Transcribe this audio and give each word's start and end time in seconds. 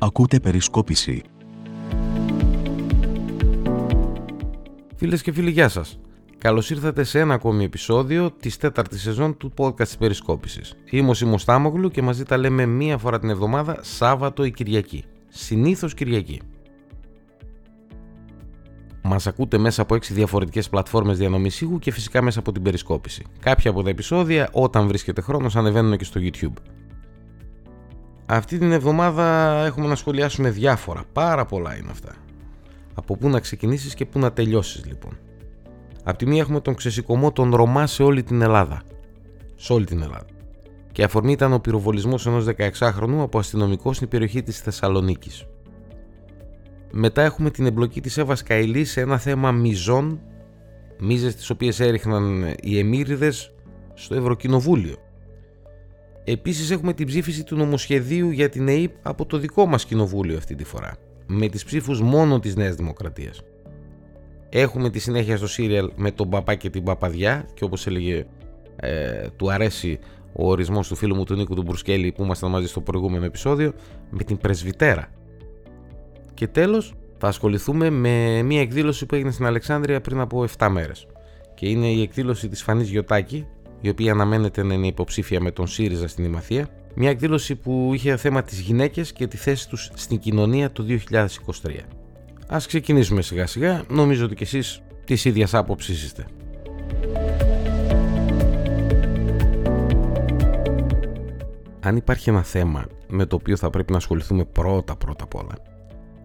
Ακούτε 0.00 0.40
περισκόπηση. 0.40 1.22
Φίλες 4.96 5.22
και 5.22 5.32
φίλοι, 5.32 5.50
γεια 5.50 5.68
σας. 5.68 5.98
Καλώς 6.38 6.70
ήρθατε 6.70 7.04
σε 7.04 7.18
ένα 7.18 7.34
ακόμη 7.34 7.64
επεισόδιο 7.64 8.30
της 8.30 8.56
τέταρτης 8.56 9.02
σεζόν 9.02 9.36
του 9.36 9.52
podcast 9.56 9.82
της 9.82 9.96
Περισκόπησης. 9.96 10.74
Είμαι 10.90 11.10
ο 11.10 11.14
Σίμος 11.14 11.44
Τάμογλου 11.44 11.90
και 11.90 12.02
μαζί 12.02 12.24
τα 12.24 12.36
λέμε 12.36 12.66
μία 12.66 12.98
φορά 12.98 13.18
την 13.18 13.30
εβδομάδα, 13.30 13.78
Σάββατο 13.82 14.44
ή 14.44 14.50
Κυριακή. 14.50 15.04
Συνήθως 15.28 15.94
Κυριακή. 15.94 16.40
Μας 19.02 19.26
ακούτε 19.26 19.58
μέσα 19.58 19.82
από 19.82 19.94
6 19.94 20.14
διαφορετικές 20.14 20.68
πλατφόρμες 20.68 21.18
διανομής 21.18 21.60
ήχου 21.60 21.78
και 21.78 21.92
φυσικά 21.92 22.22
μέσα 22.22 22.38
από 22.38 22.52
την 22.52 22.62
περισκόπηση. 22.62 23.24
Κάποια 23.40 23.70
από 23.70 23.82
τα 23.82 23.90
επεισόδια, 23.90 24.48
όταν 24.52 24.86
βρίσκεται 24.86 25.20
χρόνος, 25.20 25.56
ανεβαίνουν 25.56 25.96
και 25.96 26.04
στο 26.04 26.20
YouTube. 26.20 26.62
Αυτή 28.30 28.58
την 28.58 28.72
εβδομάδα 28.72 29.24
έχουμε 29.64 29.86
να 29.86 29.94
σχολιάσουμε 29.94 30.50
διάφορα. 30.50 31.04
Πάρα 31.12 31.44
πολλά 31.44 31.76
είναι 31.76 31.90
αυτά. 31.90 32.14
Από 32.94 33.16
πού 33.16 33.28
να 33.28 33.40
ξεκινήσεις 33.40 33.94
και 33.94 34.04
πού 34.04 34.18
να 34.18 34.32
τελειώσεις, 34.32 34.84
λοιπόν. 34.86 35.18
Απ' 36.04 36.16
τη 36.16 36.26
μία 36.26 36.40
έχουμε 36.40 36.60
τον 36.60 36.74
ξεσηκωμό 36.74 37.32
των 37.32 37.54
Ρωμά 37.54 37.86
σε 37.86 38.02
όλη 38.02 38.22
την 38.22 38.42
Ελλάδα. 38.42 38.82
Σε 39.56 39.72
όλη 39.72 39.84
την 39.84 40.02
Ελλάδα. 40.02 40.26
Και 40.92 41.02
αφορμή 41.02 41.32
ήταν 41.32 41.52
ο 41.52 41.58
πυροβολισμός 41.58 42.26
ενός 42.26 42.44
16χρονου 42.44 43.20
από 43.20 43.38
αστυνομικό 43.38 43.92
στην 43.92 44.08
περιοχή 44.08 44.42
της 44.42 44.60
Θεσσαλονίκης. 44.60 45.46
Μετά 46.90 47.22
έχουμε 47.22 47.50
την 47.50 47.66
εμπλοκή 47.66 48.00
της 48.00 48.18
Εύας 48.18 48.42
Καηλή 48.42 48.84
σε 48.84 49.00
ένα 49.00 49.18
θέμα 49.18 49.52
μιζών, 49.52 50.20
μίζες 50.98 51.34
τις 51.34 51.50
οποίες 51.50 51.80
έριχναν 51.80 52.54
οι 52.62 52.78
εμμύριδες 52.78 53.54
στο 53.94 54.14
Ευρωκοινοβούλιο. 54.14 54.96
Επίσης 56.30 56.70
έχουμε 56.70 56.92
την 56.92 57.06
ψήφιση 57.06 57.44
του 57.44 57.56
νομοσχεδίου 57.56 58.30
για 58.30 58.48
την 58.48 58.68
ΕΕΠ 58.68 58.92
από 59.02 59.26
το 59.26 59.38
δικό 59.38 59.66
μας 59.66 59.84
κοινοβούλιο 59.84 60.36
αυτή 60.36 60.54
τη 60.54 60.64
φορά, 60.64 60.96
με 61.26 61.48
τις 61.48 61.64
ψήφους 61.64 62.00
μόνο 62.00 62.38
της 62.38 62.56
Νέας 62.56 62.74
Δημοκρατίας. 62.74 63.42
Έχουμε 64.48 64.90
τη 64.90 64.98
συνέχεια 64.98 65.36
στο 65.36 65.46
σύριαλ 65.46 65.90
με 65.96 66.10
τον 66.10 66.28
παπά 66.28 66.54
και 66.54 66.70
την 66.70 66.82
παπαδιά 66.82 67.48
και 67.54 67.64
όπως 67.64 67.86
έλεγε 67.86 68.26
ε, 68.76 69.26
του 69.36 69.52
αρέσει 69.52 69.98
ο 70.32 70.48
ορισμός 70.50 70.88
του 70.88 70.96
φίλου 70.96 71.14
μου 71.14 71.24
του 71.24 71.34
Νίκου 71.34 71.54
του 71.54 71.62
Μπουρσκέλη 71.62 72.12
που 72.12 72.22
ήμασταν 72.22 72.50
μαζί 72.50 72.66
στο 72.66 72.80
προηγούμενο 72.80 73.24
επεισόδιο 73.24 73.72
με 74.10 74.24
την 74.24 74.38
πρεσβυτέρα 74.38 75.08
και 76.34 76.46
τέλος 76.46 76.94
θα 77.18 77.28
ασχοληθούμε 77.28 77.90
με 77.90 78.42
μια 78.42 78.60
εκδήλωση 78.60 79.06
που 79.06 79.14
έγινε 79.14 79.30
στην 79.30 79.46
Αλεξάνδρεια 79.46 80.00
πριν 80.00 80.20
από 80.20 80.44
7 80.58 80.68
μέρες. 80.70 81.06
Και 81.54 81.68
είναι 81.68 81.86
η 81.86 82.02
εκδήλωση 82.02 82.48
της 82.48 82.62
Φανής 82.62 82.88
Γιωτάκη, 82.88 83.46
η 83.80 83.88
οποία 83.88 84.12
αναμένεται 84.12 84.62
να 84.62 84.74
είναι 84.74 84.86
υποψήφια 84.86 85.40
με 85.40 85.50
τον 85.50 85.66
ΣΥΡΙΖΑ 85.66 86.08
στην 86.08 86.24
Ημαθία. 86.24 86.68
Μια 86.94 87.10
εκδήλωση 87.10 87.54
που 87.54 87.90
είχε 87.94 88.16
θέμα 88.16 88.42
τις 88.42 88.60
γυναίκες 88.60 89.12
και 89.12 89.26
τη 89.26 89.36
θέση 89.36 89.68
τους 89.68 89.90
στην 89.94 90.18
κοινωνία 90.18 90.72
το 90.72 90.84
2023. 90.88 90.94
Ας 92.48 92.66
ξεκινήσουμε 92.66 93.22
σιγά 93.22 93.46
σιγά, 93.46 93.84
νομίζω 93.88 94.24
ότι 94.24 94.34
κι 94.34 94.42
εσείς 94.42 94.82
της 95.04 95.24
ίδιας 95.24 95.54
άποψης 95.54 96.04
είστε. 96.04 96.26
Αν 101.80 101.96
υπάρχει 101.96 102.30
ένα 102.30 102.42
θέμα 102.42 102.86
με 103.08 103.26
το 103.26 103.36
οποίο 103.36 103.56
θα 103.56 103.70
πρέπει 103.70 103.90
να 103.90 103.98
ασχοληθούμε 103.98 104.44
πρώτα 104.44 104.96
πρώτα 104.96 105.24
απ' 105.24 105.34
όλα 105.34 105.54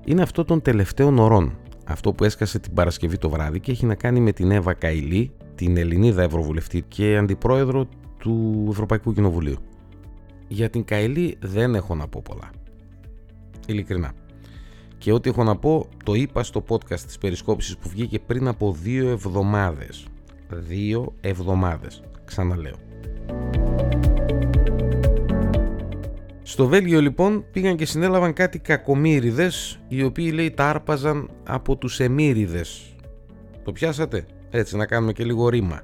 είναι 0.05 0.21
αυτό 0.21 0.45
των 0.45 0.61
τελευταίων 0.61 1.19
ωρών. 1.19 1.57
Αυτό 1.85 2.13
που 2.13 2.23
έσκασε 2.23 2.59
την 2.59 2.73
Παρασκευή 2.73 3.17
το 3.17 3.29
βράδυ 3.29 3.59
και 3.59 3.71
έχει 3.71 3.85
να 3.85 3.95
κάνει 3.95 4.19
με 4.19 4.31
την 4.31 4.51
Εύα 4.51 4.73
Καηλή, 4.73 5.31
την 5.55 5.77
Ελληνίδα 5.77 6.21
Ευρωβουλευτή 6.21 6.81
και 6.87 7.17
αντιπρόεδρο 7.17 7.87
του 8.17 8.67
Ευρωπαϊκού 8.69 9.13
Κοινοβουλίου. 9.13 9.57
Για 10.47 10.69
την 10.69 10.83
Καηλή 10.83 11.37
δεν 11.41 11.75
έχω 11.75 11.95
να 11.95 12.07
πω 12.07 12.21
πολλά. 12.23 12.49
Ειλικρινά. 13.67 14.13
Και 14.97 15.11
ό,τι 15.11 15.29
έχω 15.29 15.43
να 15.43 15.55
πω 15.55 15.87
το 16.03 16.13
είπα 16.13 16.43
στο 16.43 16.63
podcast 16.69 16.99
της 16.99 17.17
περισκόπησης 17.17 17.77
που 17.77 17.89
βγήκε 17.89 18.19
πριν 18.19 18.47
από 18.47 18.71
δύο 18.71 19.09
εβδομάδες. 19.09 20.05
Δύο 20.49 21.13
εβδομάδες. 21.21 22.03
Ξαναλέω. 22.25 22.75
Στο 26.43 26.67
Βέλγιο 26.67 27.01
λοιπόν 27.01 27.45
πήγαν 27.51 27.75
και 27.75 27.85
συνέλαβαν 27.85 28.33
κάτι 28.33 28.59
κακομύριδες 28.59 29.79
οι 29.87 30.03
οποίοι 30.03 30.31
λέει 30.33 30.51
τα 30.51 30.69
άρπαζαν 30.69 31.29
από 31.43 31.75
τους 31.75 31.99
εμμύριδες. 31.99 32.95
Το 33.63 33.71
πιάσατε; 33.71 34.25
Έτσι 34.55 34.77
να 34.77 34.85
κάνουμε 34.85 35.13
και 35.13 35.23
λίγο 35.23 35.49
ρήμα. 35.49 35.81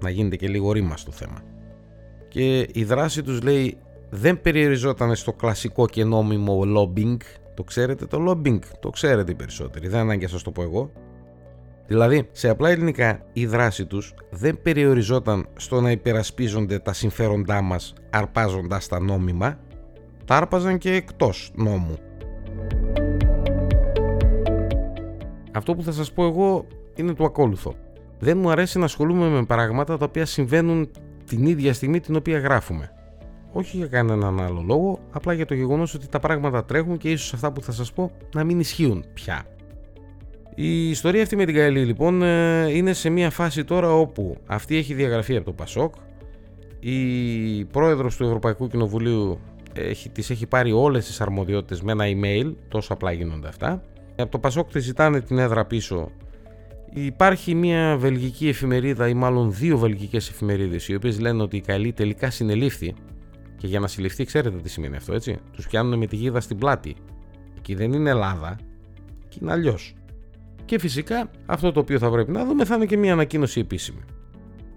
Να 0.00 0.10
γίνεται 0.10 0.36
και 0.36 0.48
λίγο 0.48 0.72
ρήμα 0.72 0.96
στο 0.96 1.10
θέμα. 1.10 1.42
Και 2.28 2.68
η 2.72 2.84
δράση 2.84 3.22
τους 3.22 3.42
λέει 3.42 3.76
δεν 4.10 4.40
περιοριζόταν 4.40 5.14
στο 5.14 5.32
κλασικό 5.32 5.86
και 5.86 6.04
νόμιμο 6.04 6.62
lobbying. 6.76 7.16
Το 7.54 7.62
ξέρετε 7.62 8.06
το 8.06 8.24
lobbying, 8.28 8.58
το 8.80 8.90
ξέρετε 8.90 9.32
οι 9.32 9.34
περισσότεροι, 9.34 9.88
δεν 9.88 10.00
ανάγκη 10.00 10.22
να 10.22 10.28
σας 10.28 10.42
το 10.42 10.50
πω 10.50 10.62
εγώ. 10.62 10.90
Δηλαδή, 11.86 12.28
σε 12.32 12.48
απλά 12.48 12.70
ελληνικά, 12.70 13.22
η 13.32 13.46
δράση 13.46 13.86
τους 13.86 14.14
δεν 14.30 14.62
περιοριζόταν 14.62 15.46
στο 15.56 15.80
να 15.80 15.90
υπερασπίζονται 15.90 16.78
τα 16.78 16.92
συμφέροντά 16.92 17.60
μας 17.60 17.92
αρπάζοντας 18.10 18.88
τα 18.88 19.00
νόμιμα, 19.00 19.58
τα 20.24 20.36
άρπαζαν 20.36 20.78
και 20.78 20.94
εκτός 20.94 21.52
νόμου. 21.54 21.98
Αυτό 25.52 25.74
που 25.74 25.82
θα 25.82 25.92
σας 25.92 26.12
πω 26.12 26.24
εγώ 26.24 26.66
είναι 26.94 27.12
το 27.12 27.24
ακόλουθο. 27.24 27.74
Δεν 28.20 28.38
μου 28.38 28.50
αρέσει 28.50 28.78
να 28.78 28.84
ασχολούμαι 28.84 29.28
με 29.28 29.44
πράγματα 29.44 29.96
τα 29.96 30.04
οποία 30.04 30.26
συμβαίνουν 30.26 30.90
την 31.26 31.46
ίδια 31.46 31.74
στιγμή 31.74 32.00
την 32.00 32.16
οποία 32.16 32.38
γράφουμε. 32.38 32.92
Όχι 33.52 33.76
για 33.76 33.86
κανέναν 33.86 34.40
άλλο 34.40 34.62
λόγο, 34.66 34.98
απλά 35.10 35.32
για 35.32 35.46
το 35.46 35.54
γεγονός 35.54 35.94
ότι 35.94 36.08
τα 36.08 36.18
πράγματα 36.18 36.64
τρέχουν 36.64 36.98
και 36.98 37.10
ίσως 37.10 37.32
αυτά 37.32 37.52
που 37.52 37.62
θα 37.62 37.72
σας 37.72 37.92
πω 37.92 38.10
να 38.34 38.44
μην 38.44 38.60
ισχύουν 38.60 39.04
πια. 39.14 39.44
Η 40.54 40.90
ιστορία 40.90 41.22
αυτή 41.22 41.36
με 41.36 41.44
την 41.44 41.54
Καηλή 41.54 41.84
λοιπόν 41.84 42.22
ε, 42.22 42.68
είναι 42.76 42.92
σε 42.92 43.10
μια 43.10 43.30
φάση 43.30 43.64
τώρα 43.64 43.92
όπου 43.92 44.36
αυτή 44.46 44.76
έχει 44.76 44.94
διαγραφεί 44.94 45.36
από 45.36 45.44
το 45.44 45.52
Πασόκ, 45.52 45.94
η 46.80 47.64
πρόεδρος 47.64 48.16
του 48.16 48.24
Ευρωπαϊκού 48.24 48.68
Κοινοβουλίου 48.68 49.38
έχει, 49.72 50.08
τις 50.08 50.30
έχει 50.30 50.46
πάρει 50.46 50.72
όλες 50.72 51.06
τις 51.06 51.20
αρμοδιότητες 51.20 51.82
με 51.82 51.92
ένα 51.92 52.04
email, 52.06 52.54
τόσο 52.68 52.92
απλά 52.92 53.12
γίνονται 53.12 53.48
αυτά. 53.48 53.82
Από 54.16 54.30
το 54.30 54.38
Πασόκ 54.38 54.70
τη 54.70 54.78
ζητάνε 54.78 55.20
την 55.20 55.38
έδρα 55.38 55.64
πίσω. 55.64 56.10
Υπάρχει 56.94 57.54
μια 57.54 57.96
βελγική 57.98 58.48
εφημερίδα 58.48 59.08
ή 59.08 59.14
μάλλον 59.14 59.52
δύο 59.52 59.78
βελγικές 59.78 60.28
εφημερίδες 60.28 60.88
οι 60.88 60.94
οποίες 60.94 61.20
λένε 61.20 61.42
ότι 61.42 61.56
η 61.56 61.60
Καηλή 61.60 61.92
τελικά 61.92 62.30
συνελήφθη 62.30 62.94
και 63.56 63.66
για 63.66 63.80
να 63.80 63.86
συλληφθεί 63.86 64.24
ξέρετε 64.24 64.56
τι 64.56 64.68
σημαίνει 64.68 64.96
αυτό 64.96 65.14
έτσι. 65.14 65.38
Τους 65.52 65.66
πιάνουν 65.66 65.98
με 65.98 66.06
τη 66.06 66.16
γίδα 66.16 66.40
στην 66.40 66.58
πλάτη. 66.58 66.96
Εκεί 67.56 67.74
δεν 67.74 67.92
είναι 67.92 68.10
Ελλάδα 68.10 68.58
και 69.28 69.38
είναι 69.42 69.52
αλλιώς. 69.52 69.94
Και 70.64 70.78
φυσικά 70.78 71.30
αυτό 71.46 71.72
το 71.72 71.80
οποίο 71.80 71.98
θα 71.98 72.10
πρέπει 72.10 72.30
να 72.30 72.44
δούμε 72.44 72.64
θα 72.64 72.74
είναι 72.74 72.86
και 72.86 72.96
μια 72.96 73.12
ανακοίνωση 73.12 73.60
επίσημη. 73.60 74.00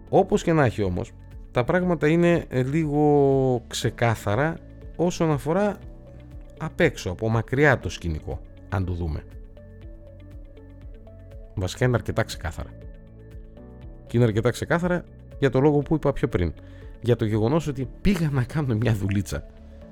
Όπως 0.09 0.44
και 0.44 0.53
να 0.53 0.66
έχει 0.66 0.84
όμως, 0.84 1.12
τα 1.52 1.63
πράγματα 1.63 2.07
είναι 2.07 2.46
λίγο 2.50 3.63
ξεκάθαρα 3.68 4.57
όσον 4.96 5.31
αφορά 5.31 5.78
απ' 6.59 6.79
έξω, 6.79 7.09
από 7.09 7.29
μακριά 7.29 7.79
το 7.79 7.90
σκηνικό, 7.90 8.41
αν 8.69 8.85
το 8.85 8.94
δούμε. 8.94 9.23
Βασικά 11.56 11.86
είναι 11.86 11.96
αρκετά 11.96 12.24
ξεκάθαρα. 12.24 12.69
Και 14.08 14.18
είναι 14.18 14.25
αρκετά 14.25 14.50
ξεκάθαρα 14.50 15.03
για 15.40 15.50
το 15.50 15.59
λόγο 15.59 15.80
που 15.80 15.96
είπα 15.96 16.14
πιο 16.14 16.28
πριν. 16.28 16.53
Για 17.02 17.16
το 17.16 17.25
γεγονός 17.25 17.68
ότι 17.68 17.90
πήγαν 18.02 18.34
να 18.34 18.44
κάνουν 18.44 18.78
μια 18.78 18.94
δουλίτσα 18.94 19.46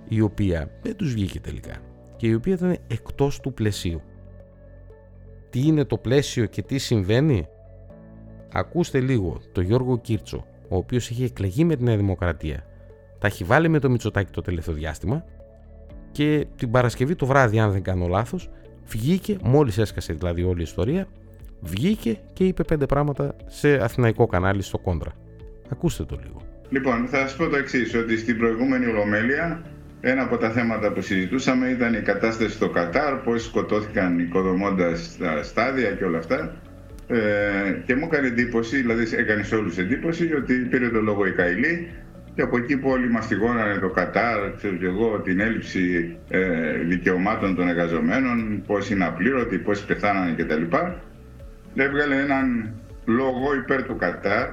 η 0.08 0.22
οποία 0.22 0.72
δεν 0.82 0.96
τους 0.96 1.14
βγήκε 1.14 1.40
τελικά 1.40 1.76
και 2.16 2.28
η 2.28 2.34
οποία 2.34 2.54
ήταν 2.54 2.78
εκτός 2.88 3.40
του 3.40 3.54
πλαισίου. 3.54 4.02
Τι 5.50 5.68
είναι 5.68 5.86
το 5.86 5.98
πλαίσιο 5.98 6.46
και 6.46 6.62
τι 6.62 6.78
συμβαίνει; 6.78 7.48
Ακούστε 8.54 9.00
λίγο 9.00 9.42
το 9.52 9.62
Γιώργο 9.62 9.98
Κίρτσο, 9.98 10.46
ο 10.70 10.76
οποίος 10.76 11.10
είχε 11.10 11.26
εκλεγεί 11.26 11.64
με 11.64 11.76
την 11.76 11.86
Νέα 11.86 11.98
Δημοκρατία 11.98 12.66
τα 13.22 13.28
έχει 13.28 13.44
βάλει 13.44 13.70
με 13.70 13.80
το 13.80 13.90
Μητσοτάκι 13.90 14.32
το 14.32 14.42
τελευταίο 14.42 14.74
διάστημα 14.74 15.26
και 16.12 16.48
την 16.56 16.72
Παρασκευή 16.72 17.16
το 17.16 17.26
βράδυ, 17.26 17.60
αν 17.60 17.72
δεν 17.72 17.84
κάνω 17.84 18.08
λάθος, 18.08 18.50
βγήκε, 18.86 19.38
μόλις 19.44 19.78
έσκασε 19.78 20.14
δηλαδή 20.14 20.44
όλη 20.44 20.60
η 20.60 20.64
ιστορία, 20.64 21.08
βγήκε 21.62 22.20
και 22.34 22.44
είπε 22.44 22.64
πέντε 22.64 22.86
πράγματα 22.86 23.36
σε 23.46 23.84
αθηναϊκό 23.84 24.28
κανάλι 24.28 24.62
στο 24.62 24.78
Κόντρα. 24.78 25.12
Ακούστε 25.70 26.04
το 26.04 26.20
λίγο. 26.24 26.42
Λοιπόν, 26.70 27.08
θα 27.08 27.18
σας 27.18 27.36
πω 27.36 27.48
το 27.48 27.58
εξής, 27.58 27.96
ότι 27.96 28.18
στην 28.18 28.38
προηγούμενη 28.38 28.86
Ολομέλεια 28.86 29.62
ένα 30.02 30.22
από 30.24 30.38
τα 30.38 30.50
θέματα 30.50 30.92
που 30.92 31.02
συζητούσαμε 31.02 31.68
ήταν 31.68 31.94
η 31.94 32.02
κατάσταση 32.02 32.52
στο 32.52 32.70
Κατάρ, 32.70 33.16
πώς 33.16 33.44
σκοτώθηκαν 33.44 34.20
οικοδομώντας 34.20 35.18
τα 35.20 35.44
στάδια 35.44 35.92
και 35.92 36.04
όλα 36.04 36.18
αυτά. 36.18 36.56
Ε, 37.08 37.20
και 37.86 37.96
μου 37.96 38.08
έκανε 38.12 38.28
εντύπωση, 38.28 38.78
δηλαδή 38.78 39.16
έκανε 39.16 39.44
σε 39.44 39.56
όλους 39.56 39.78
εντύπωση, 39.78 40.34
ότι 40.34 40.54
πήρε 40.54 40.90
το 40.90 41.02
λόγο 41.02 41.26
η 41.26 41.32
Καηλή 41.32 41.92
και 42.36 42.42
από 42.42 42.58
εκεί 42.58 42.78
που 42.78 42.90
όλοι 42.90 43.10
μαστιγώνανε 43.10 43.76
το 43.76 43.90
Κατάρ, 43.90 44.56
ξέρω 44.56 44.76
και 44.76 44.86
εγώ, 44.86 45.20
την 45.20 45.40
έλλειψη 45.40 46.16
ε, 46.30 46.72
δικαιωμάτων 46.88 47.56
των 47.56 47.68
εργαζομένων, 47.68 48.64
πώς 48.68 48.90
είναι 48.90 49.06
απλήρωτοι, 49.06 49.58
πώς 49.58 49.86
πεθάνανε 49.86 50.34
κτλ. 50.38 50.62
Έβγαλε 51.76 52.16
έναν 52.16 52.74
λόγο 53.06 53.54
υπέρ 53.56 53.84
του 53.84 53.96
Κατάρ. 53.96 54.48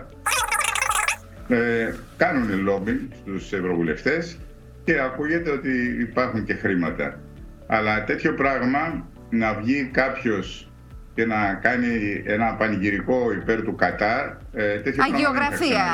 Ε, 1.48 1.94
κάνουν 2.16 2.62
λόμπινγκ 2.62 2.98
στους 3.20 3.52
ευρωβουλευτές 3.52 4.38
και 4.84 5.00
ακούγεται 5.00 5.50
ότι 5.50 5.96
υπάρχουν 6.00 6.44
και 6.44 6.54
χρήματα. 6.54 7.20
Αλλά 7.66 8.04
τέτοιο 8.04 8.34
πράγμα 8.34 9.06
να 9.30 9.54
βγει 9.54 9.90
κάποιος 9.92 10.70
και 11.14 11.26
να 11.26 11.54
κάνει 11.62 12.22
ένα 12.26 12.54
πανηγυρικό 12.54 13.32
υπέρ 13.32 13.62
του 13.62 13.74
Κατάρ. 13.74 14.26
Ε, 14.52 14.80
Αγιογραφία 15.12 15.84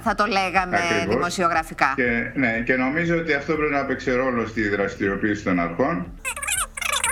θα, 0.00 0.14
το 0.14 0.26
λέγαμε 0.26 0.78
δημοσιογραφικά. 1.08 1.92
Και, 1.96 2.30
ναι, 2.34 2.62
και 2.64 2.76
νομίζω 2.76 3.16
ότι 3.16 3.32
αυτό 3.32 3.54
πρέπει 3.54 3.72
να 3.72 3.84
παίξει 3.84 4.10
ρόλο 4.10 4.46
στη 4.46 4.68
δραστηριοποίηση 4.68 5.44
των 5.44 5.60
αρχών. 5.60 6.06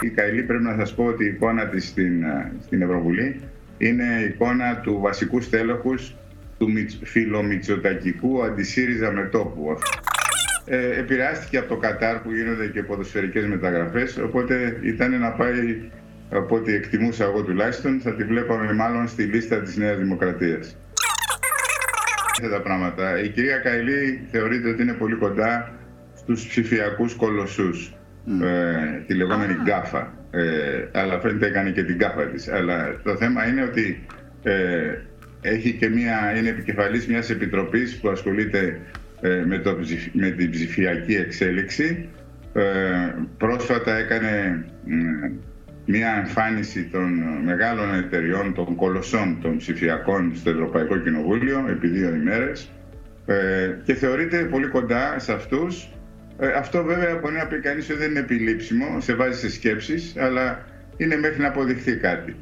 Η 0.01 0.09
Καηλή 0.09 0.43
πρέπει 0.43 0.63
να 0.63 0.77
σας 0.79 0.95
πω 0.95 1.05
ότι 1.05 1.25
η 1.25 1.29
εικόνα 1.29 1.67
της 1.67 1.89
στην, 1.89 2.23
ε, 2.23 2.53
στην 2.65 2.83
Ευρωβουλή 2.83 3.41
είναι 3.81 4.05
εικόνα 4.29 4.77
του 4.77 5.00
βασικού 5.00 5.41
στέλεχους 5.41 6.15
του 6.59 6.69
φιλομητσοτακικού 7.03 8.44
αντισύριζα 8.44 9.12
μετόπου. 9.12 9.79
Ε, 10.65 10.99
επηρεάστηκε 10.99 11.59
από 11.59 11.69
το 11.69 11.77
Κατάρ 11.77 12.19
που 12.19 12.32
γίνονται 12.32 12.67
και 12.67 12.82
ποδοσφαιρικές 12.82 13.47
μεταγραφές, 13.47 14.17
οπότε 14.17 14.79
ήταν 14.82 15.21
να 15.21 15.31
πάει, 15.31 15.91
από 16.31 16.56
ό,τι 16.56 16.75
εκτιμούσα 16.75 17.25
εγώ 17.25 17.43
τουλάχιστον, 17.43 18.00
θα 18.00 18.15
τη 18.15 18.25
βλέπαμε 18.25 18.73
μάλλον 18.73 19.09
στη 19.09 19.23
λίστα 19.23 19.61
της 19.61 19.77
Νέας 19.77 19.99
Δημοκρατίας. 19.99 20.76
τα 22.50 22.61
πράγματα. 22.61 23.23
Η 23.23 23.29
κυρία 23.29 23.59
Καηλή 23.59 24.26
θεωρείται 24.31 24.69
ότι 24.69 24.83
είναι 24.83 24.93
πολύ 24.93 25.15
κοντά 25.15 25.73
στους 26.15 26.47
ψηφιακούς 26.47 27.15
κολοσσούς, 27.15 27.94
ε, 28.43 29.03
τη 29.06 29.15
λεγόμενη 29.15 29.56
α, 29.59 29.62
GAFA. 29.62 30.20
Ε, 30.31 30.88
αλλά 30.93 31.21
φαίνεται 31.21 31.47
έκανε 31.47 31.71
και 31.71 31.82
την 31.82 31.94
γκάφα 31.94 32.27
της. 32.27 32.49
Αλλά 32.49 33.00
το 33.03 33.17
θέμα 33.17 33.47
είναι 33.49 33.62
ότι 33.62 34.06
ε, 34.43 34.94
έχει 35.41 35.73
και 35.73 35.88
μια, 35.88 36.35
είναι 36.37 36.49
επικεφαλής 36.49 37.06
μιας 37.06 37.31
επιτροπής 37.31 37.99
που 37.99 38.09
ασχολείται 38.09 38.81
ε, 39.21 39.43
με, 39.47 39.59
το, 39.59 39.77
με 40.12 40.31
την 40.31 40.50
ψηφιακή 40.50 41.15
εξέλιξη. 41.15 42.09
Ε, 42.53 42.62
πρόσφατα 43.38 43.97
έκανε 43.97 44.65
μια 45.85 46.17
εμφάνιση 46.19 46.85
των 46.85 47.12
μεγάλων 47.44 47.94
εταιριών, 47.94 48.55
των 48.55 48.75
κολοσσών 48.75 49.38
των 49.43 49.56
ψηφιακών 49.56 50.33
στο 50.35 50.50
Ευρωπαϊκό 50.50 50.97
Κοινοβούλιο 50.99 51.67
επί 51.69 51.88
δύο 51.88 52.15
ημέρες 52.15 52.71
ε, 53.26 53.71
και 53.85 53.94
θεωρείται 53.94 54.38
πολύ 54.38 54.67
κοντά 54.67 55.19
σε 55.19 55.33
αυτούς. 55.33 55.88
Αυτό 56.57 56.83
βέβαια 56.83 57.19
μπορεί 57.19 57.35
να 57.35 57.47
πει 57.47 57.61
κανείς 57.61 57.91
ότι 57.91 57.99
δεν 57.99 58.11
είναι 58.11 58.19
επιλήψιμο, 58.19 59.01
σε 59.01 59.15
βάζει 59.15 59.39
σε 59.39 59.51
σκέψεις, 59.51 60.17
αλλά 60.17 60.65
είναι 60.97 61.17
μέχρι 61.17 61.41
να 61.41 61.49
αποδειχθεί 61.49 61.97
κάτι. 61.97 62.37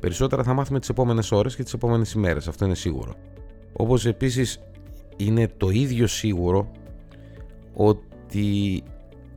Περισσότερα 0.00 0.42
θα 0.42 0.52
μάθουμε 0.52 0.78
τις 0.78 0.88
επόμενες 0.88 1.32
ώρες 1.32 1.56
και 1.56 1.62
τις 1.62 1.72
επόμενες 1.72 2.12
ημέρες, 2.12 2.48
αυτό 2.48 2.64
είναι 2.64 2.74
σίγουρο. 2.74 3.14
Όπως 3.72 4.06
επίσης 4.06 4.60
είναι 5.16 5.48
το 5.56 5.68
ίδιο 5.68 6.06
σίγουρο 6.06 6.70
ότι 7.74 8.82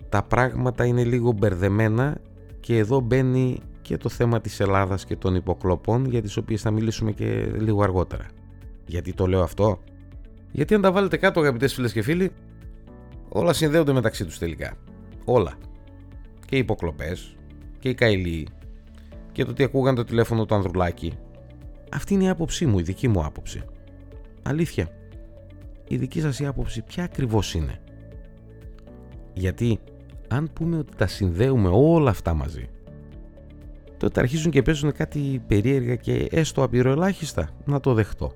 τα 0.10 0.24
πράγματα 0.24 0.86
είναι 0.86 1.04
λίγο 1.04 1.32
μπερδεμένα 1.32 2.18
και 2.60 2.78
εδώ 2.78 3.00
μπαίνει 3.00 3.60
και 3.82 3.98
το 3.98 4.10
θέμα 4.10 4.42
της 4.42 4.60
Ελλάδας 4.60 5.06
και 5.06 5.16
των 5.16 5.36
υποκλοπών 5.36 6.06
για 6.06 6.22
τις 6.22 6.38
οποίες 6.38 6.62
θα 6.62 6.72
μιλήσουμε 6.72 7.12
και 7.12 7.46
λίγο 7.58 7.84
αργότερα. 7.84 8.26
Γιατί 8.86 9.14
το 9.14 9.26
λέω 9.26 9.42
αυτό; 9.42 9.80
Γιατί 10.58 10.74
αν 10.74 10.82
τα 10.82 10.92
βάλετε 10.92 11.18
κάτω 11.18 11.40
αγαπητές 11.40 11.74
φίλες 11.74 11.92
και 11.94 12.02
φίλοι 12.02 12.32
όλα 13.30 13.54
συνδέονται 13.54 13.94
μεταξύ 13.94 14.26
τους 14.26 14.38
τελικά. 14.38 14.74
Όλα. 15.26 15.58
Και 16.46 16.56
οι 16.56 16.60
υποκλοπές 16.60 17.36
και 17.80 17.90
οι 17.90 17.94
καηλοί 17.94 18.48
και 19.32 19.44
το 19.44 19.52
ότι 19.52 19.64
ακούγαν 19.64 19.96
το 19.96 20.04
τηλέφωνο 20.04 20.46
του 20.46 20.56
Ανδρουλάκη. 20.56 21.14
Αυτή 21.92 22.14
είναι 22.14 22.24
η 22.24 22.30
άποψή 22.30 22.66
μου, 22.66 22.80
η 22.80 22.82
δική 22.82 23.08
μου 23.08 23.26
άποψη. 23.26 23.62
Αλήθεια. 24.44 24.90
Η 25.88 25.98
δική 25.98 26.22
σας 26.22 26.40
η 26.40 26.46
άποψη 26.46 26.82
ποια 26.82 27.04
ακριβώς 27.04 27.54
είναι. 27.54 27.80
Γιατί 29.34 29.80
αν 30.28 30.50
πούμε 30.54 30.78
ότι 30.78 30.96
τα 30.96 31.08
συνδέουμε 31.08 31.70
όλα 31.72 32.10
αυτά 32.10 32.34
μαζί 32.34 32.70
τότε 33.98 34.20
αρχίζουν 34.20 34.52
και 34.52 34.62
παίζουν 34.62 34.92
κάτι 34.92 35.42
περίεργα 35.48 35.96
και 35.96 36.28
έστω 36.32 36.64
απειροελάχιστα 36.64 37.50
να 37.66 37.80
το 37.80 37.94
δεχτώ. 37.94 38.32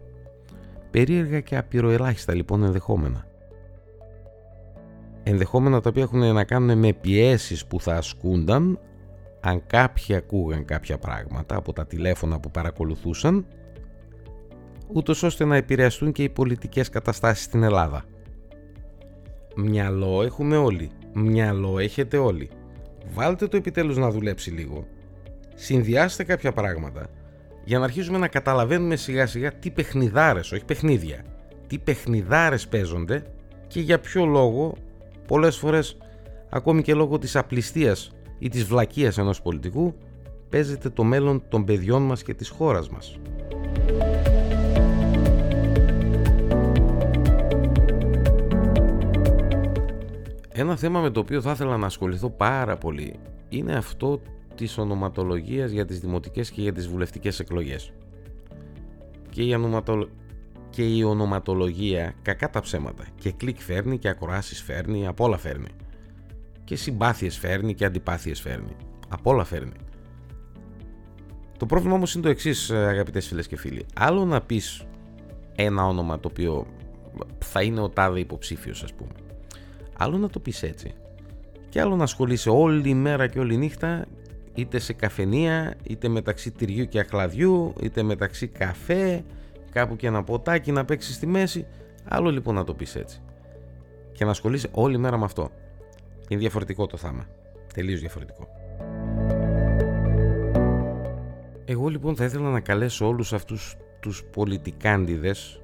Περίεργα 0.92 1.40
και 1.40 1.58
απειροελάχιστα 1.58 2.36
λοιπόν 2.36 2.64
ενδεχόμενα. 2.64 3.26
Ενδεχόμενα 5.24 5.82
τα 5.82 5.90
οποία 5.90 6.02
έχουν 6.02 6.34
να 6.34 6.44
κάνουν 6.44 6.78
με 6.78 6.94
πιέσεις 6.94 7.66
που 7.66 7.82
θα 7.82 7.96
ασκούνταν 7.96 8.80
αν 9.40 9.64
κάποιοι 9.68 10.16
ακούγαν 10.16 10.66
κάποια 10.66 10.98
πράγματα 10.98 11.56
από 11.56 11.74
τα 11.74 11.86
τηλέφωνα 11.86 12.40
που 12.40 12.52
παρακολουθούσαν, 12.52 13.46
ούτως 14.94 15.24
ώστε 15.24 15.46
να 15.46 15.56
επηρεαστούν 15.56 16.12
και 16.12 16.24
οι 16.24 16.30
πολιτικές 16.30 16.90
καταστάσεις 16.90 17.44
στην 17.44 17.64
Ελλάδα. 17.64 18.04
Μυαλό 19.56 20.24
έχουμε 20.24 20.58
όλοι, 20.58 20.92
μυαλό 21.14 21.80
έχετε 21.80 22.18
όλοι. 22.18 22.50
Βάλτε 23.14 23.48
το 23.48 23.58
επιτέλους 23.58 23.98
να 23.98 24.10
δουλέψει 24.10 24.52
λίγο. 24.52 24.88
Συνδυάστε 25.56 26.24
κάποια 26.24 26.52
πράγματα 26.52 27.08
για 27.63 27.80
να 27.80 27.84
αρχίσουμε 27.84 28.18
να 28.18 28.28
καταλαβαίνουμε 28.28 28.96
σιγά 28.96 29.28
σιγά 29.28 29.52
τι 29.52 29.69
παιχνιδάρες, 29.72 30.52
όχι 30.52 30.66
παιχνίδια, 30.66 31.24
τι 31.68 31.78
παιχνιδάρες 31.78 32.68
παίζονται 32.68 33.24
και 33.68 33.80
για 33.80 34.00
ποιο 34.00 34.25
λόγο 34.25 34.75
πολλές 35.28 35.58
φορές 35.58 35.98
ακόμη 36.50 36.81
και 36.81 36.94
λόγω 36.94 37.18
της 37.18 37.36
απληστίας 37.36 38.12
ή 38.40 38.50
της 38.50 38.63
βλακείας 38.63 39.18
ενός 39.18 39.42
πολιτικού 39.42 39.96
παίζεται 40.50 40.90
το 40.90 41.04
μέλλον 41.04 41.44
των 41.50 41.66
παιδιών 41.66 42.02
μας 42.02 42.24
και 42.24 42.34
της 42.34 42.50
χώρας 42.50 42.90
μας. 42.90 43.19
Ένα 50.54 50.75
θέμα 50.75 51.02
με 51.02 51.10
το 51.10 51.19
οποίο 51.19 51.42
θα 51.42 51.52
ήθελα 51.52 51.78
να 51.78 51.86
ασχοληθώ 51.86 52.30
πάρα 52.30 52.78
πολύ 52.78 53.19
είναι 53.50 53.75
αυτό 53.75 54.22
της 54.56 54.77
ονοματολογίας 54.77 55.71
για 55.71 55.86
τις 55.86 56.00
δημοτικές 56.00 56.51
και 56.51 56.62
για 56.62 56.74
τις 56.74 56.88
βουλευτικές 56.88 57.39
εκλογές. 57.39 57.94
Και 59.30 59.44
η, 59.44 59.53
ονοματολο... 59.53 60.09
και 60.69 60.83
η 60.95 61.03
ονοματολογία 61.03 62.13
κακά 62.21 62.50
τα 62.50 62.59
ψέματα 62.59 63.03
και 63.19 63.31
κλικ 63.31 63.62
φέρνει 63.62 63.98
και 63.98 64.07
ακροάσεις 64.07 64.62
φέρνει, 64.62 65.07
απ' 65.07 65.19
όλα 65.19 65.38
φέρνει 65.38 65.69
και 66.63 66.75
συμπάθειες 66.75 67.38
φέρνει 67.38 67.74
και 67.74 67.86
αντιπάθειες 67.86 68.42
φέρνει. 68.42 68.75
Απ' 69.09 69.27
όλα 69.27 69.44
φέρνει. 69.44 69.71
Το 71.57 71.65
πρόβλημα 71.65 71.95
όμως 71.95 72.13
είναι 72.13 72.24
το 72.24 72.30
εξής, 72.30 72.71
αγαπητές 72.71 73.27
φίλες 73.27 73.47
και 73.47 73.57
φίλοι. 73.57 73.86
Άλλο 73.95 74.25
να 74.25 74.42
πεις 74.42 74.86
ένα 75.56 75.86
όνομα 75.86 76.19
το 76.19 76.27
οποίο 76.31 76.68
θα 77.39 77.62
είναι 77.62 77.80
ο 77.80 77.89
τάδε 77.89 78.19
υποψήφιος 78.19 78.83
ας 78.83 78.94
πούμε. 78.94 79.12
Άλλο 79.97 80.18
να 80.18 80.30
το 80.30 80.39
πεις 80.39 80.63
έτσι. 80.63 80.94
Και 81.69 81.81
άλλο 81.81 81.95
να 81.95 82.04
ασχολείσαι 82.04 82.49
όλη 82.49 82.94
μέρα 82.94 83.28
και 83.28 83.40
όλη 83.40 83.57
νύχτα 83.57 84.06
είτε 84.56 84.80
σε 84.80 84.94
καφενεία, 84.94 85.76
είτε 85.84 86.08
μεταξύ 86.08 86.52
τυριού 86.52 86.86
και 86.86 87.00
αχλαδιού, 87.00 87.74
είτε 87.81 88.04
μεταξύ 88.04 88.48
καφέ, 88.48 89.24
κάπου 89.72 89.96
και 89.96 90.08
ένα 90.08 90.24
ποτάκι 90.24 90.72
να 90.72 90.86
παίξεις 90.86 91.16
στη 91.16 91.28
μέση. 91.28 91.68
Άλλο 92.08 92.30
λοιπόν 92.30 92.56
να 92.56 92.64
το 92.64 92.74
πεις 92.74 92.96
έτσι. 92.96 93.22
Και 94.12 94.26
να 94.26 94.31
ασχολείσαι 94.31 94.70
όλη 94.72 94.98
μέρα 94.98 95.18
με 95.18 95.26
αυτό. 95.26 95.52
Είναι 96.28 96.40
διαφορετικό 96.40 96.88
το 96.88 96.98
θάμα. 96.98 97.28
Τελείως 97.74 98.00
διαφορετικό. 98.00 98.48
Εγώ 101.66 101.88
λοιπόν 101.88 102.16
θα 102.16 102.26
ήθελα 102.26 102.50
να 102.50 102.60
καλέσω 102.60 103.08
όλους 103.08 103.34
αυτούς 103.34 103.76
τους 104.00 104.24
πολιτικάντιδες 104.31 105.62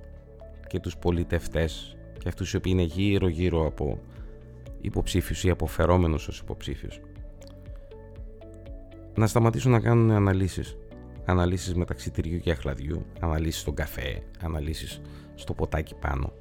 και 0.67 0.79
τους 0.79 0.98
πολιτευτές 0.98 1.98
και 2.20 2.27
αυτούς 2.27 2.53
οι 2.53 2.58
οποίοι 2.58 2.72
είναι 2.75 2.84
γύρω 2.84 3.27
γύρω 3.27 3.65
από 3.65 4.00
υποψήφιους 4.82 5.44
ή 5.44 5.50
αποφερόμενους 5.50 6.27
ως 6.27 6.39
υποψήφιους 6.39 7.00
να 9.17 9.27
σταματήσουν 9.27 9.71
να 9.71 9.79
κάνουν 9.79 10.12
αναλύσεις 10.12 10.77
αναλύσεις 11.25 11.75
μεταξύ 11.75 12.12
τυριού 12.12 12.39
και 12.39 12.51
αχλαδιού 12.51 13.05
αναλύσεις 13.19 13.62
στον 13.62 13.74
καφέ 13.74 14.24
αναλύσεις 14.41 15.01
στο 15.36 15.53
ποτάκι 15.53 15.95
πάνω 15.95 16.33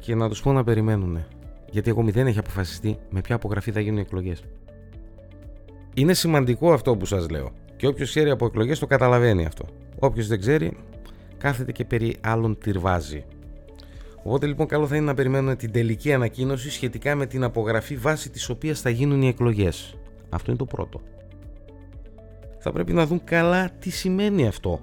και 0.00 0.14
να 0.14 0.28
τους 0.28 0.42
πω 0.42 0.52
να 0.52 0.64
περιμένουν 0.64 1.24
γιατί 1.74 1.90
εγώ 1.90 2.02
δεν 2.02 2.26
έχει 2.26 2.38
αποφασιστεί 2.38 2.98
με 3.10 3.20
ποια 3.20 3.34
απογραφή 3.34 3.72
θα 3.72 3.80
γίνουν 3.80 3.98
οι 3.98 4.00
εκλογές. 4.00 4.44
Είναι 5.94 6.14
σημαντικό 6.14 6.72
αυτό 6.72 6.96
που 6.96 7.06
σας 7.06 7.30
λέω. 7.30 7.50
Και 7.76 7.86
όποιος 7.86 8.08
ξέρει 8.08 8.30
από 8.30 8.46
εκλογές 8.46 8.78
το 8.78 8.86
καταλαβαίνει 8.86 9.46
αυτό. 9.46 9.64
Όποιος 9.98 10.26
δεν 10.26 10.40
ξέρει, 10.40 10.76
κάθεται 11.38 11.72
και 11.72 11.84
περί 11.84 12.16
άλλων 12.20 12.58
τυρβάζει. 12.58 13.24
Οπότε 14.22 14.46
λοιπόν 14.46 14.66
καλό 14.66 14.86
θα 14.86 14.96
είναι 14.96 15.04
να 15.04 15.14
περιμένουμε 15.14 15.56
την 15.56 15.72
τελική 15.72 16.12
ανακοίνωση 16.12 16.70
σχετικά 16.70 17.14
με 17.14 17.26
την 17.26 17.44
απογραφή 17.44 17.96
βάση 17.96 18.30
της 18.30 18.48
οποίας 18.48 18.80
θα 18.80 18.90
γίνουν 18.90 19.22
οι 19.22 19.28
εκλογές. 19.28 19.96
Αυτό 20.34 20.50
είναι 20.50 20.58
το 20.58 20.64
πρώτο. 20.64 21.00
Θα 22.58 22.72
πρέπει 22.72 22.92
να 22.92 23.06
δουν 23.06 23.24
καλά 23.24 23.70
τι 23.78 23.90
σημαίνει 23.90 24.46
αυτό. 24.46 24.80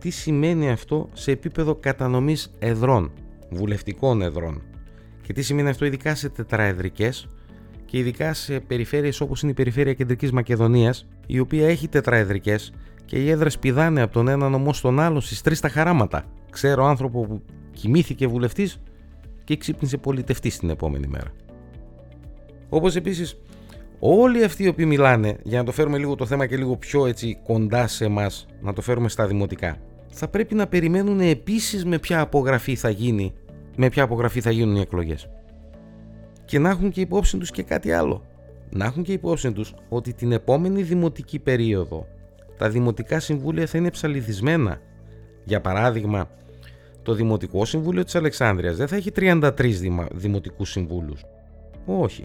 Τι 0.00 0.10
σημαίνει 0.10 0.70
αυτό 0.70 1.08
σε 1.12 1.30
επίπεδο 1.30 1.74
κατανομής 1.74 2.54
εδρών, 2.58 3.12
βουλευτικών 3.50 4.22
εδρών. 4.22 4.62
Και 5.22 5.32
τι 5.32 5.42
σημαίνει 5.42 5.68
αυτό 5.68 5.84
ειδικά 5.84 6.14
σε 6.14 6.28
τετραεδρικές 6.28 7.28
και 7.84 7.98
ειδικά 7.98 8.32
σε 8.32 8.60
περιφέρειες 8.60 9.20
όπως 9.20 9.42
είναι 9.42 9.50
η 9.50 9.54
περιφέρεια 9.54 9.92
Κεντρικής 9.94 10.32
Μακεδονίας 10.32 11.06
η 11.26 11.38
οποία 11.38 11.68
έχει 11.68 11.88
τετραεδρικές 11.88 12.72
και 13.04 13.22
οι 13.22 13.30
έδρες 13.30 13.58
πηδάνε 13.58 14.00
από 14.00 14.12
τον 14.12 14.28
ένα 14.28 14.48
νομό 14.48 14.72
στον 14.72 15.00
άλλο 15.00 15.20
στις 15.20 15.40
τρεις 15.40 15.60
τα 15.60 15.68
χαράματα. 15.68 16.24
Ξέρω 16.50 16.84
άνθρωπο 16.84 17.26
που 17.26 17.42
κοιμήθηκε 17.70 18.26
βουλευτής 18.26 18.80
και 19.44 19.56
ξύπνησε 19.56 19.96
πολιτευτής 19.96 20.58
την 20.58 20.70
επόμενη 20.70 21.06
μέρα. 21.06 21.32
Όπως 22.68 22.96
επίσης, 22.96 23.38
όλοι 23.98 24.44
αυτοί 24.44 24.64
οι 24.64 24.68
οποίοι 24.68 24.84
μιλάνε, 24.88 25.36
για 25.42 25.58
να 25.58 25.64
το 25.64 25.72
φέρουμε 25.72 25.98
λίγο 25.98 26.14
το 26.14 26.26
θέμα 26.26 26.46
και 26.46 26.56
λίγο 26.56 26.76
πιο 26.76 27.06
έτσι 27.06 27.38
κοντά 27.42 27.86
σε 27.86 28.04
εμάς, 28.04 28.46
να 28.60 28.72
το 28.72 28.80
φέρουμε 28.80 29.08
στα 29.08 29.26
δημοτικά, 29.26 29.76
θα 30.10 30.28
πρέπει 30.28 30.54
να 30.54 30.66
περιμένουν 30.66 31.20
επίσης 31.20 31.84
με 31.84 31.98
ποια 31.98 32.20
απογραφή 32.20 32.74
θα 32.74 32.90
γίνει, 32.90 33.34
με 33.76 33.88
ποια 33.88 34.02
απογραφή 34.02 34.40
θα 34.40 34.50
γίνουν 34.50 34.76
οι 34.76 34.80
εκλογές. 34.80 35.28
Και 36.44 36.58
να 36.58 36.70
έχουν 36.70 36.90
και 36.90 37.00
υπόψη 37.00 37.38
τους 37.38 37.50
και 37.50 37.62
κάτι 37.62 37.92
άλλο. 37.92 38.22
Να 38.70 38.84
έχουν 38.84 39.02
και 39.02 39.12
υπόψη 39.12 39.52
τους 39.52 39.74
ότι 39.88 40.12
την 40.12 40.32
επόμενη 40.32 40.82
δημοτική 40.82 41.38
περίοδο 41.38 42.06
τα 42.56 42.68
δημοτικά 42.68 43.20
συμβούλια 43.20 43.66
θα 43.66 43.78
είναι 43.78 43.90
ψαλιδισμένα. 43.90 44.80
Για 45.44 45.60
παράδειγμα, 45.60 46.30
το 47.02 47.14
Δημοτικό 47.14 47.64
Συμβούλιο 47.64 48.04
της 48.04 48.14
Αλεξάνδρειας 48.14 48.76
δεν 48.76 48.88
θα 48.88 48.96
έχει 48.96 49.10
33 49.16 50.08
δημοτικούς 50.12 50.70
συμβούλους. 50.70 51.24
Όχι. 51.86 52.24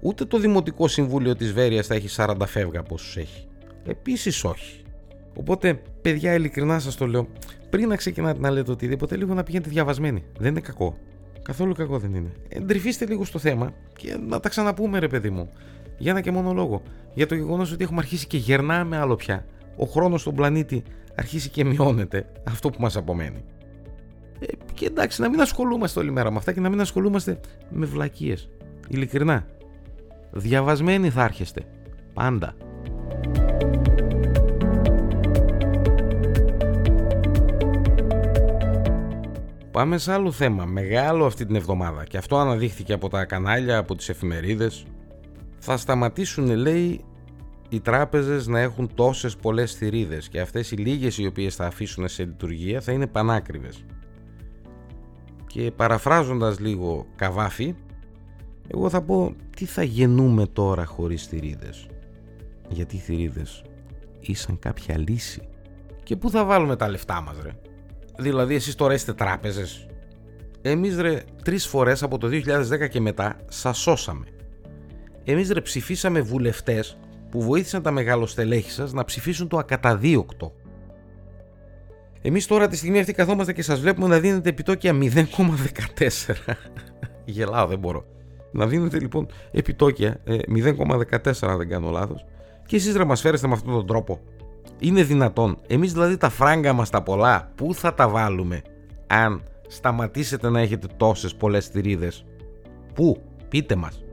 Ούτε 0.00 0.24
το 0.24 0.38
Δημοτικό 0.38 0.88
Συμβούλιο 0.88 1.36
της 1.36 1.52
Βέρειας 1.52 1.86
θα 1.86 1.94
έχει 1.94 2.08
40 2.16 2.34
φεύγα 2.46 2.82
πόσους 2.82 3.16
έχει. 3.16 3.46
Επίσης 3.86 4.44
όχι. 4.44 4.82
Οπότε, 5.34 5.82
παιδιά, 6.02 6.34
ειλικρινά 6.34 6.78
σας 6.78 6.96
το 6.96 7.06
λέω, 7.06 7.28
πριν 7.70 7.88
να 7.88 7.96
ξεκινάτε 7.96 8.40
να 8.40 8.50
λέτε 8.50 8.70
οτιδήποτε, 8.70 9.16
λίγο 9.16 9.34
να 9.34 9.42
πηγαίνετε 9.42 9.70
διαβασμένοι. 9.70 10.24
Δεν 10.38 10.50
είναι 10.50 10.60
κακό. 10.60 10.98
Καθόλου 11.42 11.74
κακό 11.74 11.98
δεν 11.98 12.14
είναι. 12.14 12.32
Εντρυφήστε 12.48 13.06
λίγο 13.06 13.24
στο 13.24 13.38
θέμα 13.38 13.72
και 13.96 14.16
να 14.28 14.40
τα 14.40 14.48
ξαναπούμε, 14.48 14.98
ρε 14.98 15.08
παιδί 15.08 15.30
μου. 15.30 15.50
Για 15.98 16.10
ένα 16.10 16.20
και 16.20 16.30
μόνο 16.30 16.52
λόγο. 16.52 16.82
Για 17.14 17.26
το 17.26 17.34
γεγονός 17.34 17.72
ότι 17.72 17.84
έχουμε 17.84 17.98
αρχίσει 18.00 18.26
και 18.26 18.36
γερνάμε 18.36 18.96
άλλο 18.96 19.16
πια. 19.16 19.46
Ο 19.76 19.84
χρόνος 19.84 20.20
στον 20.20 20.34
πλανήτη 20.34 20.82
αρχίσει 21.14 21.48
και 21.48 21.64
μειώνεται 21.64 22.32
αυτό 22.44 22.70
που 22.70 22.80
μας 22.80 22.96
απομένει. 22.96 23.44
Ε, 24.40 24.46
και 24.74 24.86
εντάξει, 24.86 25.20
να 25.20 25.28
μην 25.28 25.40
ασχολούμαστε 25.40 26.00
όλη 26.00 26.10
μέρα 26.10 26.30
με 26.30 26.36
αυτά 26.36 26.52
και 26.52 26.60
να 26.60 26.68
μην 26.68 26.80
ασχολούμαστε 26.80 27.40
με 27.70 27.86
βλακίες. 27.86 28.48
Ειλικρινά. 28.88 29.46
Διαβασμένοι 30.30 31.10
θα 31.10 31.24
έρχεστε. 31.24 31.62
Πάντα. 32.14 32.54
Πάμε 39.70 39.98
σε 39.98 40.12
άλλο 40.12 40.30
θέμα, 40.30 40.64
μεγάλο 40.64 41.26
αυτή 41.26 41.46
την 41.46 41.54
εβδομάδα 41.54 42.04
και 42.04 42.16
αυτό 42.16 42.36
αναδείχθηκε 42.36 42.92
από 42.92 43.08
τα 43.08 43.24
κανάλια, 43.24 43.78
από 43.78 43.94
τις 43.94 44.08
εφημερίδες. 44.08 44.84
Θα 45.58 45.76
σταματήσουν 45.76 46.56
λέει 46.56 47.04
οι 47.68 47.80
τράπεζες 47.80 48.46
να 48.46 48.60
έχουν 48.60 48.90
τόσες 48.94 49.36
πολλές 49.36 49.72
θηρίδες 49.74 50.28
και 50.28 50.40
αυτές 50.40 50.70
οι 50.70 50.76
λίγες 50.76 51.18
οι 51.18 51.26
οποίες 51.26 51.54
θα 51.54 51.66
αφήσουν 51.66 52.08
σε 52.08 52.24
λειτουργία 52.24 52.80
θα 52.80 52.92
είναι 52.92 53.06
πανάκριβες. 53.06 53.84
Και 55.46 55.70
παραφράζοντας 55.76 56.58
λίγο 56.58 57.06
καβάφι, 57.16 57.74
εγώ 58.72 58.88
θα 58.88 59.02
πω 59.02 59.34
τι 59.56 59.64
θα 59.64 59.82
γεννούμε 59.82 60.46
τώρα 60.46 60.84
χωρίς 60.84 61.26
θηρίδες; 61.26 61.86
Γιατί 62.68 62.96
οι 62.96 62.98
θηρίδες 62.98 63.62
ήσαν 64.20 64.58
κάποια 64.58 64.98
λύση. 64.98 65.42
Και 66.02 66.16
πού 66.16 66.30
θα 66.30 66.44
βάλουμε 66.44 66.76
τα 66.76 66.88
λεφτά 66.88 67.20
μας 67.20 67.36
ρε; 67.42 67.50
Δηλαδή 68.18 68.54
εσείς 68.54 68.74
τώρα 68.74 68.94
είστε 68.94 69.12
τράπεζες. 69.12 69.86
Εμείς 70.62 70.96
ρε 70.96 71.22
τρεις 71.44 71.66
φορές 71.66 72.02
από 72.02 72.18
το 72.18 72.28
2010 72.28 72.88
και 72.88 73.00
μετά 73.00 73.36
σας 73.48 73.78
σώσαμε. 73.78 74.26
Εμείς 75.24 75.50
ρε 75.50 75.60
ψηφίσαμε 75.60 76.20
βουλευτές 76.20 76.98
που 77.30 77.42
βοήθησαν 77.42 77.82
τα 77.82 77.90
μεγαλοστελέχη 77.90 78.70
σας 78.70 78.92
να 78.92 79.04
ψηφίσουν 79.04 79.48
το 79.48 79.58
ακαταδίωκτο. 79.58 80.54
Εμείς 82.22 82.46
τώρα 82.46 82.68
τη 82.68 82.76
στιγμή 82.76 83.00
αυτή 83.00 83.12
καθόμαστε 83.12 83.52
και 83.52 83.62
σας 83.62 83.80
βλέπουμε 83.80 84.08
να 84.08 84.20
δίνετε 84.20 84.48
επιτόκια 84.48 84.98
0,14. 85.00 85.14
Γελάω 87.24 87.66
δεν 87.66 87.78
μπορώ. 87.78 88.04
Να 88.50 88.66
δίνετε 88.66 88.98
λοιπόν 88.98 89.26
επιτόκια 89.50 90.20
0,14 90.26 91.42
ε, 91.42 91.46
αν 91.46 91.56
δεν 91.56 91.68
κάνω 91.68 91.90
λάθος 91.90 92.24
και 92.70 92.76
εσείς 92.76 92.96
ρε 92.96 93.04
μας 93.04 93.20
φέρεστε 93.20 93.46
με 93.46 93.52
αυτόν 93.52 93.72
τον 93.72 93.86
τρόπο. 93.86 94.20
Είναι 94.78 95.02
δυνατόν. 95.02 95.58
Εμείς 95.66 95.92
δηλαδή 95.92 96.16
τα 96.16 96.28
φράγκα 96.28 96.72
μας 96.72 96.90
τα 96.90 97.02
πολλά, 97.02 97.52
πού 97.54 97.74
θα 97.74 97.94
τα 97.94 98.08
βάλουμε 98.08 98.62
αν 99.06 99.42
σταματήσετε 99.66 100.48
να 100.48 100.60
έχετε 100.60 100.86
τόσες 100.96 101.34
πολλές 101.34 101.66
θηρίδες; 101.66 102.24
Πού, 102.94 103.22
πείτε 103.48 103.74
μας. 103.74 104.04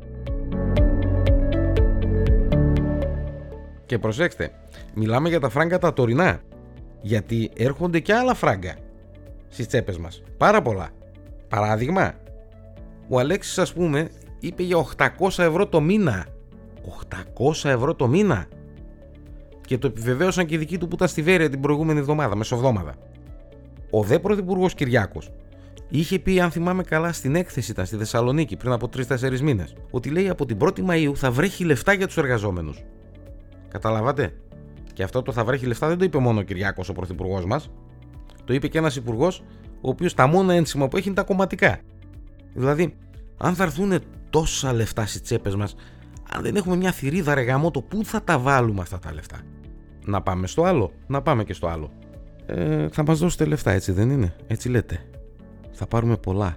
Και 3.86 4.00
προσέξτε, 4.00 4.52
μιλάμε 4.94 5.30
για 5.30 5.40
τα 5.40 5.50
φράγκα 5.50 5.80
τα 5.80 5.94
τωρινά. 5.94 6.40
Γιατί 7.02 7.52
έρχονται 7.58 8.00
και 8.00 8.14
άλλα 8.14 8.34
φράγκα 8.34 8.76
στις 9.50 9.68
τσέπες 9.68 9.98
μας. 9.98 10.24
Πάρα 10.38 10.62
πολλά. 10.62 10.90
Παράδειγμα, 11.48 12.14
ο 13.08 13.20
Αλέξης 13.20 13.58
ας 13.58 13.74
πούμε 13.74 14.10
είπε 14.40 14.64
για 14.64 14.86
800 14.98 15.44
ευρώ 15.44 15.68
το 15.68 15.82
μήνα. 15.82 16.26
800 17.40 17.70
ευρώ 17.70 17.96
το 17.96 18.08
μήνα. 18.08 18.48
Και 19.66 19.78
το 19.78 19.88
επιβεβαίωσαν 19.88 20.46
και 20.46 20.56
οι 20.56 20.58
δικοί 20.58 20.78
του 20.78 20.88
που 20.88 20.96
ήταν 20.96 21.08
στη 21.08 21.22
Βέρεια 21.22 21.50
την 21.50 21.60
προηγούμενη 21.60 22.00
εβδομάδα, 22.00 22.36
μεσοβδόμαδα. 22.36 22.96
Ο 23.90 24.04
δε 24.04 24.20
πρωθυπουργός 24.20 24.74
Κυριάκος 24.74 25.32
είχε 25.90 26.20
πει, 26.20 26.40
αν 26.40 26.52
θυμάμαι 26.52 26.84
καλά, 26.84 27.14
στην 27.14 27.36
έκθεση 27.36 27.72
ήταν 27.72 27.86
στη 27.86 27.98
Θεσσαλονίκη 27.98 28.58
πριν 28.58 28.72
από 28.72 28.90
3-4 28.96 29.40
μήνες, 29.40 29.76
ότι 29.92 30.10
λέει 30.10 30.30
από 30.30 30.46
την 30.46 30.58
1η 30.60 30.82
Μαου 30.82 31.18
θα 31.18 31.32
βρέχει 31.32 31.64
λεφτά 31.64 31.94
για 31.94 32.08
τους 32.08 32.18
εργαζόμενους. 32.18 32.84
Καταλάβατε; 33.68 34.34
Και 34.94 35.04
αυτό 35.04 35.22
το 35.22 35.32
θα 35.32 35.44
βρέχει 35.44 35.66
λεφτά 35.66 35.88
δεν 35.88 35.98
το 35.98 36.06
είπε 36.06 36.18
μόνο 36.18 36.40
ο 36.40 36.44
Κυριάκος, 36.44 36.90
ο 36.90 36.94
πρωθυπουργός 36.94 37.46
μας. 37.46 37.70
Το 38.46 38.54
είπε 38.54 38.68
και 38.68 38.78
ένας 38.78 38.96
υπουργός, 38.96 39.44
ο 39.82 39.90
οποίος 39.90 40.14
τα 40.14 40.28
μόνα 40.28 40.54
ένσημα 40.54 40.88
που 40.88 40.98
έχει 40.98 41.08
είναι 41.08 41.16
τα 41.16 41.24
κομματικά. 41.24 41.80
Δηλαδή, 42.54 42.96
αν 43.38 43.56
θα 43.56 43.64
έρθουν 43.64 44.00
τόσα 44.30 44.74
λεφτά 44.74 45.06
στις 45.06 45.22
τσέπες 45.22 45.56
μας, 45.56 45.76
αν 46.32 46.44
δεν 46.44 46.56
έχουμε 46.56 46.76
μια 46.76 46.92
θηρίδα 46.92 47.34
ρεγαμό, 47.34 47.72
το 47.72 47.82
πού 47.82 48.06
θα 48.06 48.24
τα 48.24 48.40
βάλουμε 48.40 48.82
αυτά 48.82 49.00
τα 49.00 49.14
λεφτά; 49.14 49.40
Να 50.06 50.22
πάμε 50.22 50.48
στο 50.48 50.64
άλλο, 50.64 50.92
να 51.08 51.22
πάμε 51.22 51.44
και 51.44 51.54
στο 51.54 51.68
άλλο. 51.68 51.92
Ε, 52.46 52.88
θα 52.90 53.04
μας 53.04 53.20
δώσετε 53.20 53.46
λεφτά, 53.46 53.72
έτσι 53.72 53.92
δεν 53.92 54.10
είναι, 54.10 54.36
έτσι 54.48 54.70
λέτε. 54.70 55.06
Θα 55.72 55.88
πάρουμε 55.88 56.18
πολλά. 56.18 56.56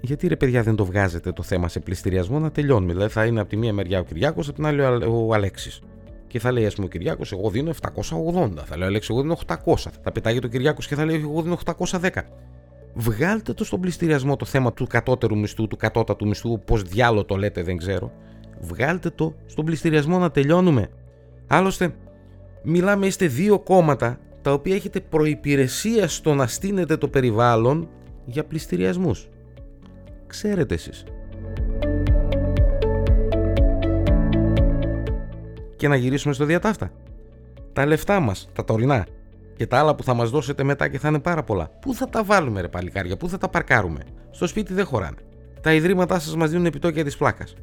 Γιατί 0.00 0.26
ρε 0.26 0.36
παιδιά 0.36 0.62
δεν 0.62 0.74
το 0.74 0.84
βγάζετε 0.84 1.32
το 1.32 1.42
θέμα 1.42 1.68
σε 1.68 1.80
πληστηριασμό 1.80 2.38
να 2.38 2.50
τελειώνουμε; 2.50 2.92
Δηλαδή 2.92 3.12
θα 3.12 3.26
είναι 3.26 3.40
από 3.40 3.48
τη 3.48 3.56
μία 3.56 3.72
μεριά 3.72 4.00
ο 4.00 4.02
Κυριάκος, 4.02 4.46
από 4.46 4.56
την 4.56 4.66
άλλη 4.66 4.80
ο 5.06 5.34
Αλέξης. 5.34 5.80
Και 6.26 6.38
θα 6.38 6.52
λέει, 6.52 6.66
ας 6.66 6.74
πούμε, 6.74 6.86
ο 6.86 6.90
Κυριάκος, 6.90 7.32
εγώ 7.32 7.50
δίνω 7.50 7.70
780. 7.70 8.64
Θα 8.64 8.76
λέει 8.76 8.84
ο 8.84 8.86
Αλέξης, 8.86 9.10
εγώ 9.10 9.20
δίνω 9.20 9.36
800. 9.46 9.90
Θα 10.02 10.12
πετάγει 10.12 10.38
το 10.38 10.48
Κυριάκος 10.48 10.86
και 10.86 10.94
θα 10.94 11.04
λέει, 11.04 11.16
εγώ 11.16 11.42
δίνω 11.42 11.58
810. 11.76 12.08
Βγάλτε 12.94 13.52
το 13.52 13.64
στον 13.64 13.80
πληστηριασμό 13.80 14.36
το 14.36 14.44
θέμα 14.44 14.72
του 14.72 14.86
κατώτερου 14.86 15.38
μισθού, 15.38 15.68
του 15.68 15.76
κατώτατου 15.76 16.26
μισθού, 16.26 16.60
πώς 16.64 16.82
διάλογο 16.82 17.24
το 17.24 17.36
λέτε, 17.36 17.62
δεν 17.62 17.76
ξέρω. 17.76 18.12
Βγάλτε 18.60 19.10
το 19.10 19.34
στον 19.46 19.64
πληστηριασμό 19.64 20.18
να 20.18 20.30
τελειώνουμε. 20.30 20.90
Άλλωστε, 21.46 21.94
μιλάμε, 22.62 23.06
είστε 23.06 23.26
δύο 23.26 23.58
κόμματα 23.58 24.18
τα 24.42 24.52
οποία 24.52 24.74
έχετε 24.74 25.00
προϋπηρεσία 25.00 26.08
στο 26.08 26.34
να 26.34 26.46
στείνετε 26.46 26.96
το 26.96 27.08
περιβάλλον 27.08 27.88
για 28.24 28.44
πληστηριασμούς. 28.44 29.28
Ξέρετε 30.26 30.74
εσείς. 30.74 31.04
και 35.80 35.88
να 35.88 35.96
γυρίσουμε 35.96 36.34
στο 36.34 36.44
διατάφτα. 36.44 36.92
Τα 37.72 37.86
λεφτά 37.86 38.20
μας, 38.20 38.48
τα 38.52 38.64
τωρινά 38.64 39.06
και 39.60 39.66
τα 39.66 39.78
άλλα 39.78 39.94
που 39.94 40.02
θα 40.02 40.14
μας 40.14 40.30
δώσετε 40.30 40.62
μετά 40.62 40.88
και 40.88 40.98
θα 40.98 41.08
είναι 41.08 41.18
πάρα 41.18 41.42
πολλά. 41.42 41.70
Πού 41.80 41.94
θα 41.94 42.08
τα 42.08 42.24
βάλουμε, 42.24 42.60
ρε 42.60 42.68
παλικάρια, 42.68 43.16
πού 43.16 43.28
θα 43.28 43.38
τα 43.38 43.48
παρκάρουμε; 43.48 44.00
Στο 44.30 44.46
σπίτι 44.46 44.72
δεν 44.74 44.84
χωράνε. 44.84 45.16
Τα 45.60 45.74
ιδρύματά 45.74 46.18
σας 46.18 46.36
μας 46.36 46.50
δίνουν 46.50 46.66
επιτόκια 46.66 47.04
της 47.04 47.16
πλάκας. 47.16 47.54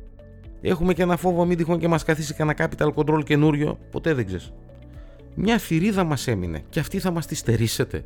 Έχουμε 0.61 0.93
και 0.93 1.01
ένα 1.01 1.17
φόβο 1.17 1.45
μην 1.45 1.57
τυχόν 1.57 1.79
και 1.79 1.87
μας 1.87 2.03
καθίσει 2.03 2.33
κανένα 2.33 2.57
capital 2.57 2.93
control 2.93 3.23
καινούριο, 3.23 3.77
ποτέ 3.91 4.13
δεν 4.13 4.25
ξέρεις. 4.25 4.53
Μια 5.35 5.57
θηρίδα 5.57 6.03
μας 6.03 6.27
έμεινε 6.27 6.63
και 6.69 6.79
αυτή 6.79 6.99
θα 6.99 7.11
μας 7.11 7.25
τη 7.25 7.35
στερήσετε. 7.35 8.03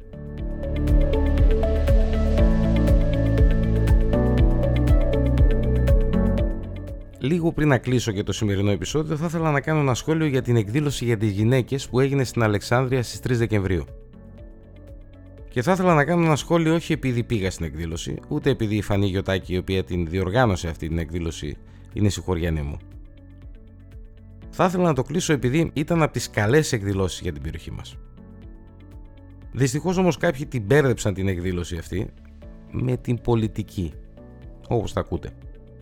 Λίγο 7.23 7.51
πριν 7.51 7.67
να 7.67 7.77
κλείσω 7.77 8.11
και 8.11 8.23
το 8.23 8.31
σημερινό 8.31 8.71
επεισόδιο, 8.71 9.17
θα 9.17 9.25
ήθελα 9.25 9.51
να 9.51 9.61
κάνω 9.61 9.79
ένα 9.79 9.93
σχόλιο 9.93 10.25
για 10.25 10.41
την 10.41 10.55
εκδήλωση 10.55 11.05
για 11.05 11.17
τις 11.17 11.31
γυναίκες 11.31 11.89
που 11.89 11.99
έγινε 11.99 12.23
στην 12.23 12.43
Αλεξάνδρεια 12.43 13.03
στις 13.03 13.19
3 13.19 13.37
Δεκεμβρίου. 13.37 13.85
Και 15.49 15.61
θα 15.61 15.71
ήθελα 15.71 15.93
να 15.93 16.05
κάνω 16.05 16.25
ένα 16.25 16.35
σχόλιο 16.35 16.73
όχι 16.73 16.93
επειδή 16.93 17.23
πήγα 17.23 17.51
στην 17.51 17.65
εκδήλωση, 17.65 18.19
ούτε 18.27 18.49
επειδή 18.49 18.75
η 18.75 18.81
Φανή 18.81 19.05
Γιωτάκη, 19.07 19.53
η 19.53 19.57
οποία 19.57 19.83
την 19.83 20.07
διοργάνωσε 20.07 20.67
αυτή 20.67 20.87
την 20.87 20.97
εκδήλωση, 20.97 21.57
είναι 21.93 22.09
συγχωριανή 22.09 22.61
μου. 22.61 22.77
Θα 24.49 24.65
ήθελα 24.65 24.83
να 24.83 24.93
το 24.93 25.03
κλείσω 25.03 25.33
επειδή 25.33 25.71
ήταν 25.73 26.01
από 26.01 26.13
τις 26.13 26.29
καλές 26.29 26.71
εκδηλώσεις 26.71 27.21
για 27.21 27.33
την 27.33 27.41
περιοχή 27.41 27.71
μας. 27.71 27.97
Δυστυχώς 29.51 29.97
όμως 29.97 30.17
κάποιοι 30.17 30.45
την 30.45 30.61
μπέρδεψαν 30.61 31.13
την 31.13 31.27
εκδήλωση 31.27 31.77
αυτή 31.77 32.09
με 32.71 32.97
την 32.97 33.21
πολιτική, 33.21 33.93
όπως 34.67 34.93
τα 34.93 34.99
ακούτε 34.99 35.33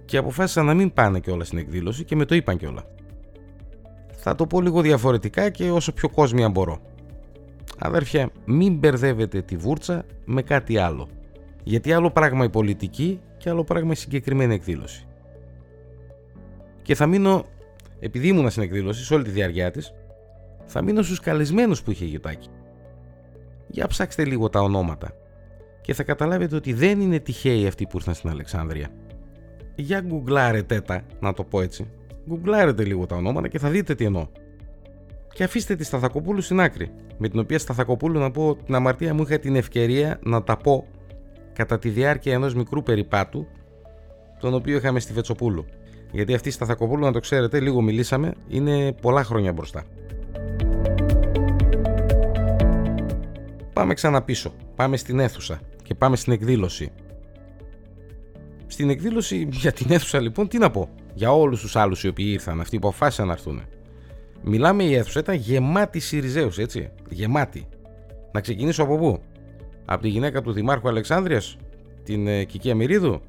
και 0.09 0.17
αποφάσισαν 0.17 0.65
να 0.65 0.73
μην 0.73 0.93
πάνε 0.93 1.19
και 1.19 1.31
όλα 1.31 1.43
στην 1.43 1.57
εκδήλωση 1.57 2.03
και 2.03 2.15
με 2.15 2.25
το 2.25 2.35
είπαν 2.35 2.57
και 2.57 2.67
όλα. 2.67 2.83
Θα 4.11 4.35
το 4.35 4.47
πω 4.47 4.61
λίγο 4.61 4.81
διαφορετικά 4.81 5.49
και 5.49 5.71
όσο 5.71 5.93
πιο 5.93 6.09
κόσμια 6.09 6.49
μπορώ. 6.49 6.81
Αδέρφια, 7.77 8.29
μην 8.45 8.75
μπερδεύετε 8.75 9.41
τη 9.41 9.55
βούρτσα 9.55 10.05
με 10.25 10.41
κάτι 10.41 10.77
άλλο. 10.77 11.07
Γιατί 11.63 11.93
άλλο 11.93 12.11
πράγμα 12.11 12.43
η 12.43 12.49
πολιτική 12.49 13.19
και 13.37 13.49
άλλο 13.49 13.63
πράγμα 13.63 13.91
η 13.91 13.95
συγκεκριμένη 13.95 14.53
εκδήλωση. 14.53 15.07
Και 16.81 16.95
θα 16.95 17.05
μείνω, 17.05 17.45
επειδή 17.99 18.27
ήμουν 18.27 18.49
στην 18.49 18.63
εκδήλωση, 18.63 19.03
σε 19.03 19.13
όλη 19.13 19.23
τη 19.23 19.29
διάρκεια 19.29 19.71
της, 19.71 19.93
θα 20.65 20.81
μείνω 20.81 21.01
στους 21.01 21.19
καλεσμένους 21.19 21.81
που 21.81 21.91
είχε 21.91 22.05
η 22.05 22.07
Γιωτάκη. 22.07 22.49
Για 23.67 23.87
ψάξτε 23.87 24.25
λίγο 24.25 24.49
τα 24.49 24.61
ονόματα 24.61 25.11
και 25.81 25.93
θα 25.93 26.03
καταλάβετε 26.03 26.55
ότι 26.55 26.73
δεν 26.73 26.99
είναι 26.99 27.19
τυχαίοι 27.19 27.67
αυτοί 27.67 27.85
που 27.85 27.97
ήρθαν 27.97 28.13
στην 28.13 28.29
Αλεξάνδρεια. 28.29 28.89
Για 29.79 30.01
γκουγκλάρετε 30.01 30.81
τα, 30.81 31.01
να 31.19 31.33
το 31.33 31.43
πω 31.43 31.61
έτσι. 31.61 31.87
Γκουγκλάρετε 32.27 32.83
λίγο 32.83 33.05
τα 33.05 33.15
ονόματα 33.15 33.47
και 33.47 33.59
θα 33.59 33.69
δείτε 33.69 33.95
τι 33.95 34.05
εννοώ. 34.05 34.27
Και 35.33 35.43
αφήστε 35.43 35.75
τη 35.75 35.83
Σταθακοπούλου 35.83 36.41
στην 36.41 36.59
άκρη. 36.59 36.91
Με 37.17 37.29
την 37.29 37.39
οποία 37.39 37.59
Σταθακοπούλου 37.59 38.19
να 38.19 38.31
πω 38.31 38.55
την 38.65 38.75
αμαρτία 38.75 39.13
μου 39.13 39.21
είχα 39.21 39.39
την 39.39 39.55
ευκαιρία 39.55 40.19
να 40.23 40.43
τα 40.43 40.57
πω 40.57 40.87
κατά 41.53 41.79
τη 41.79 41.89
διάρκεια 41.89 42.33
ενός 42.33 42.55
μικρού 42.55 42.83
περιπάτου 42.83 43.47
τον 44.39 44.53
οποίο 44.53 44.77
είχαμε 44.77 44.99
στη 44.99 45.13
Βετσοπούλου. 45.13 45.65
Γιατί 46.11 46.33
αυτή 46.33 46.47
η 46.47 46.51
Σταθακοπούλου, 46.51 47.05
να 47.05 47.11
το 47.11 47.19
ξέρετε, 47.19 47.59
λίγο 47.59 47.81
μιλήσαμε, 47.81 48.33
είναι 48.47 48.93
πολλά 48.93 49.23
χρόνια 49.23 49.53
μπροστά. 49.53 49.83
Πάμε 53.73 53.93
ξανά 53.93 54.21
πίσω. 54.21 54.53
Πάμε 54.75 54.97
στην 54.97 55.19
αίθουσα 55.19 55.59
και 55.83 55.95
πάμε 55.95 56.15
στην 56.15 56.33
εκδήλωση. 56.33 56.91
Στην 58.71 58.89
εκδήλωση 58.89 59.47
για 59.51 59.71
την 59.71 59.91
αίθουσα 59.91 60.19
λοιπόν 60.19 60.47
τι 60.47 60.57
να 60.57 60.69
πω. 60.69 60.89
Για 61.13 61.31
όλους 61.31 61.61
τους 61.61 61.75
άλλους 61.75 62.03
οι 62.03 62.07
οποίοι 62.07 62.29
ήρθαν, 62.29 62.61
αυτοί 62.61 62.79
που 62.79 62.87
αποφάσισαν 62.87 63.27
να 63.27 63.33
έρθουν. 63.33 63.61
Μιλάμε 64.43 64.83
η 64.83 64.95
αίθουσα 64.95 65.19
ήταν 65.19 65.35
γεμάτη 65.35 65.99
Σιριζέους 65.99 66.57
έτσι. 66.57 66.89
Γεμάτη. 67.09 67.67
Να 68.31 68.41
ξεκινήσω 68.41 68.83
από 68.83 68.97
πού; 68.97 69.21
Από 69.85 70.01
τη 70.01 70.07
γυναίκα 70.07 70.41
του 70.41 70.51
Δημάρχου 70.51 70.87
Αλεξάνδρειας, 70.87 71.57
την 72.03 72.27
ε, 72.27 72.43
Κική 72.43 72.71
Αμυρίδου. 72.71 73.21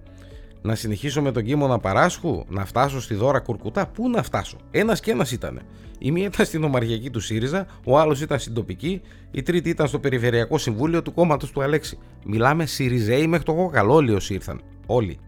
Να 0.63 0.75
συνεχίσω 0.75 1.23
με 1.23 1.33
τον 1.33 1.45
Κίμωνα 1.45 1.79
Παράσχου, 1.79 2.45
να 2.49 2.65
φτάσω 2.65 3.01
στη 3.01 3.15
Δώρα 3.15 3.41
Κουρκουτά. 3.41 3.87
Πού 3.87 4.11
να 4.11 4.23
φτάσω; 4.23 4.57
Ένας 4.71 5.01
και 5.01 5.11
ένας 5.11 5.33
ήταν. 5.33 5.61
Η 5.99 6.11
μία 6.11 6.27
ήταν 6.27 6.47
στην 6.47 6.65
Ομαρχιακή 6.65 7.11
του 7.11 7.21
ΣΥΡΙΖΑ, 7.21 7.67
ο 7.85 7.99
άλλος 7.99 8.21
ήταν 8.21 8.39
στην 8.39 8.55
τοπική, 8.55 9.01
η 9.31 9.43
τρίτη 9.43 9.69
ήταν 9.69 9.89
στο 9.89 9.99
Περιφερειακό 9.99 10.59
Συμβούλιο 10.59 11.03
του 11.03 11.13
κόμματος 11.13 11.51
του 11.51 11.63
Αλέξη. 11.63 11.99
Μιλάμε 12.25 12.67
ΣΥΡΙΖΑΙ 12.67 13.27
μέχρι 13.27 13.45
το 13.45 13.55
Κοκαλόλιο 13.55 14.19
ήρθαν. 14.29 14.61
Όλοι. 14.87 15.19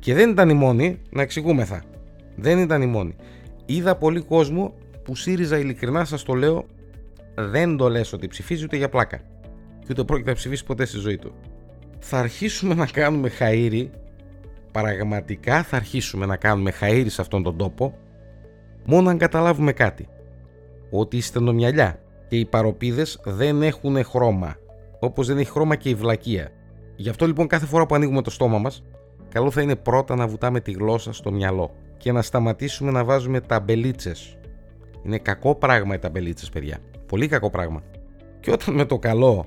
Και 0.00 0.14
δεν 0.14 0.30
ήταν 0.30 0.48
οι 0.48 0.54
μόνοι, 0.54 1.00
να 1.10 1.22
εξηγούμεθα. 1.22 1.82
Δεν 2.36 2.58
ήταν 2.58 2.82
οι 2.82 2.86
μόνοι. 2.86 3.16
Είδα 3.66 3.96
πολύ 3.96 4.20
κόσμο 4.20 4.74
που 5.04 5.16
ΣΥΡΙΖΑ 5.16 5.58
ειλικρινά 5.58 6.04
σας 6.04 6.22
το 6.22 6.34
λέω, 6.34 6.66
δεν 7.34 7.76
το 7.76 7.88
λες 7.88 8.12
ότι 8.12 8.26
ψηφίζει 8.28 8.64
ούτε 8.64 8.76
για 8.76 8.88
πλάκα. 8.88 9.20
Και 9.80 9.86
ούτε 9.90 10.04
πρόκειται 10.04 10.30
να 10.30 10.36
ψηφίσει 10.36 10.64
ποτέ 10.64 10.84
στη 10.84 10.98
ζωή 10.98 11.16
του. 11.16 11.34
Θα 11.98 12.18
αρχίσουμε 12.18 12.74
να 12.74 12.86
κάνουμε 12.86 13.30
χαΐρι, 13.38 13.88
πραγματικά 14.72 15.62
θα 15.62 15.76
αρχίσουμε 15.76 16.26
να 16.26 16.36
κάνουμε 16.36 16.72
χαΐρι 16.80 17.06
σε 17.08 17.20
αυτόν 17.20 17.42
τον 17.42 17.56
τόπο, 17.56 17.98
μόνο 18.84 19.10
αν 19.10 19.18
καταλάβουμε 19.18 19.72
κάτι. 19.72 20.08
Ότι 20.90 21.16
η 21.16 21.20
στενομυαλιά 21.20 22.00
και 22.28 22.36
οι 22.36 22.44
παροπίδες 22.44 23.20
δεν 23.24 23.62
έχουν 23.62 24.04
χρώμα, 24.04 24.56
όπως 24.98 25.26
δεν 25.26 25.38
έχει 25.38 25.50
χρώμα 25.50 25.76
και 25.76 25.88
η 25.88 25.94
βλακεία. 25.94 26.50
Γι' 26.96 27.08
αυτό 27.08 27.26
λοιπόν 27.26 27.46
κάθε 27.46 27.66
φορά 27.66 27.86
που 27.86 27.94
ανοίγουμε 27.94 28.22
το 28.22 28.30
στόμα 28.30 28.58
μας, 28.58 28.84
καλό 29.30 29.50
θα 29.50 29.62
είναι 29.62 29.76
πρώτα 29.76 30.16
να 30.16 30.26
βουτάμε 30.26 30.60
τη 30.60 30.72
γλώσσα 30.72 31.12
στο 31.12 31.32
μυαλό 31.32 31.74
και 31.96 32.12
να 32.12 32.22
σταματήσουμε 32.22 32.90
να 32.90 33.04
βάζουμε 33.04 33.40
ταμπελίτσες. 33.40 34.36
Είναι 35.02 35.18
κακό 35.18 35.54
πράγμα 35.54 35.94
οι 35.94 35.98
ταμπελίτσες 35.98 36.48
παιδιά. 36.48 36.78
Πολύ 37.06 37.28
κακό 37.28 37.50
πράγμα. 37.50 37.82
Και 38.40 38.50
όταν 38.50 38.74
με 38.74 38.84
το 38.84 38.98
καλό 38.98 39.46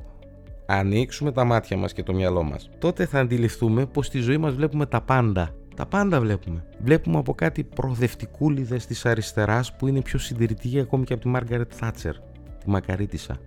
ανοίξουμε 0.65 1.31
τα 1.31 1.43
μάτια 1.43 1.77
μας 1.77 1.93
και 1.93 2.03
το 2.03 2.13
μυαλό 2.13 2.43
μας, 2.43 2.69
τότε 2.79 3.05
θα 3.05 3.19
αντιληφθούμε 3.19 3.85
πως 3.85 4.05
στη 4.05 4.19
ζωή 4.19 4.37
μας 4.37 4.53
βλέπουμε 4.53 4.85
τα 4.85 5.01
πάντα. 5.01 5.55
Τα 5.75 5.85
πάντα 5.85 6.19
βλέπουμε. 6.19 6.65
Βλέπουμε 6.83 7.17
από 7.17 7.33
κάτι 7.33 7.63
προοδευτικούλιδες 7.63 8.86
της 8.86 9.05
αριστεράς 9.05 9.75
που 9.75 9.88
είναι 9.88 10.01
πιο 10.01 10.19
συντηρητική 10.19 10.79
ακόμη 10.79 11.03
και 11.03 11.13
από 11.13 11.21
τη 11.21 11.27
Μάργαρετ 11.27 11.71
Θάτσερ, 11.75 12.13
τη 12.60 12.69
Μακαρίτησα. 12.69 13.38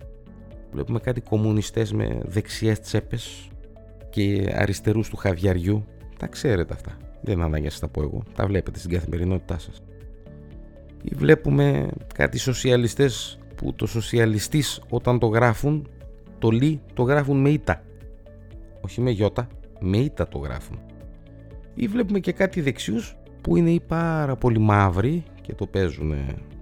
Βλέπουμε 0.71 0.99
κάτι 0.99 1.21
κομμουνιστές 1.21 1.93
με 1.93 2.19
δεξιές 2.25 2.79
τσέπες 2.79 3.49
και 4.09 4.53
αριστερούς 4.55 5.09
του 5.09 5.15
χαβιαριού. 5.15 5.85
Τα 6.19 6.27
ξέρετε 6.27 6.73
αυτά. 6.73 6.97
Δεν 7.21 7.41
ανάγκη 7.41 7.65
να 7.65 7.79
τα 7.79 7.87
πω 7.87 8.01
εγώ. 8.01 8.23
Τα 8.35 8.45
βλέπετε 8.45 8.79
στην 8.79 8.91
καθημερινότητά 8.91 9.59
σας. 9.59 9.81
Ή 11.03 11.15
βλέπουμε 11.15 11.89
κάτι 12.13 12.37
σοσιαλιστές 12.37 13.39
που 13.55 13.73
το 13.73 13.85
σοσιαλιστής 13.85 14.81
όταν 14.89 15.19
το 15.19 15.27
γράφουν 15.27 15.87
το 16.39 16.49
λι 16.49 16.81
το 16.93 17.03
γράφουν 17.03 17.41
με 17.41 17.49
ήττα. 17.49 17.83
Όχι 18.81 19.01
με 19.01 19.09
γιώτα, 19.09 19.47
με 19.79 19.97
ήττα 19.97 20.27
το 20.27 20.37
γράφουν. 20.37 20.79
Ή 21.73 21.87
βλέπουμε 21.87 22.19
και 22.19 22.31
κάτι 22.31 22.61
δεξιούς 22.61 23.15
που 23.41 23.55
είναι 23.55 23.69
ή 23.69 23.79
πάρα 23.79 24.35
πολύ 24.35 24.59
μαύροι 24.59 25.23
και 25.41 25.53
το 25.53 25.65
παίζουν 25.65 26.13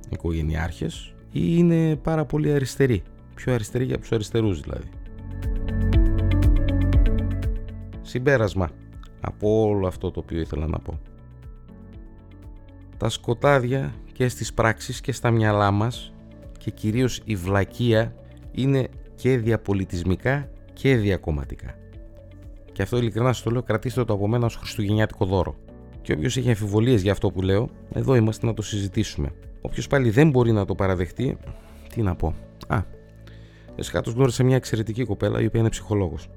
οικογενειάρχες 0.09 1.13
ή 1.31 1.41
είναι 1.57 1.95
πάρα 1.95 2.25
πολύ 2.25 2.53
αριστεροί. 2.53 3.03
Πιο 3.35 3.53
αριστεροί 3.53 3.83
για 3.83 3.99
τους 3.99 4.11
αριστερούς 4.11 4.61
δηλαδή. 4.61 4.89
Συμπέρασμα 8.01 8.69
από 9.25 9.67
όλο 9.67 9.87
αυτό 9.87 10.11
το 10.11 10.19
οποίο 10.19 10.39
ήθελα 10.39 10.67
να 10.67 10.79
πω. 10.79 10.99
Τα 12.97 13.09
σκοτάδια 13.09 13.93
και 14.13 14.27
στις 14.27 14.53
πράξεις 14.53 15.01
και 15.01 15.11
στα 15.11 15.31
μυαλά 15.31 15.71
μας 15.71 16.13
και 16.57 16.71
κυρίως 16.71 17.21
η 17.25 17.35
βλακεία 17.35 18.15
είναι 18.51 18.87
και 19.15 19.37
διαπολιτισμικά 19.37 20.49
και 20.73 20.95
διακομματικά. 20.95 21.75
Και 22.71 22.81
αυτό 22.81 22.97
ειλικρινά 22.97 23.33
σας 23.33 23.43
το 23.43 23.51
λέω, 23.51 23.63
κρατήστε 23.63 24.05
το 24.05 24.13
από 24.13 24.27
μένα 24.27 24.45
ως 24.45 24.55
χριστουγεννιάτικο 24.55 25.25
δώρο. 25.25 25.55
Και 26.01 26.13
όποιος 26.13 26.37
έχει 26.37 26.49
αμφιβολίες 26.49 27.01
για 27.01 27.11
αυτό 27.11 27.31
που 27.31 27.41
λέω, 27.41 27.69
εδώ 27.93 28.15
είμαστε 28.15 28.45
να 28.45 28.53
το 28.53 28.61
συζητήσουμε. 28.61 29.31
Όποιος 29.61 29.87
πάλι 29.87 30.09
δεν 30.09 30.29
μπορεί 30.29 30.51
να 30.51 30.65
το 30.65 30.75
παραδεχτεί, 30.75 31.37
τι 31.89 32.01
να 32.01 32.15
πω. 32.15 32.35
Α, 32.67 32.81
εσχάτως 33.75 34.13
γνώρισα 34.13 34.43
μια 34.43 34.55
εξαιρετική 34.55 35.03
κοπέλα 35.03 35.41
η 35.41 35.45
οποία 35.45 35.59
είναι 35.59 35.69
ψυχολόγος. 35.69 36.29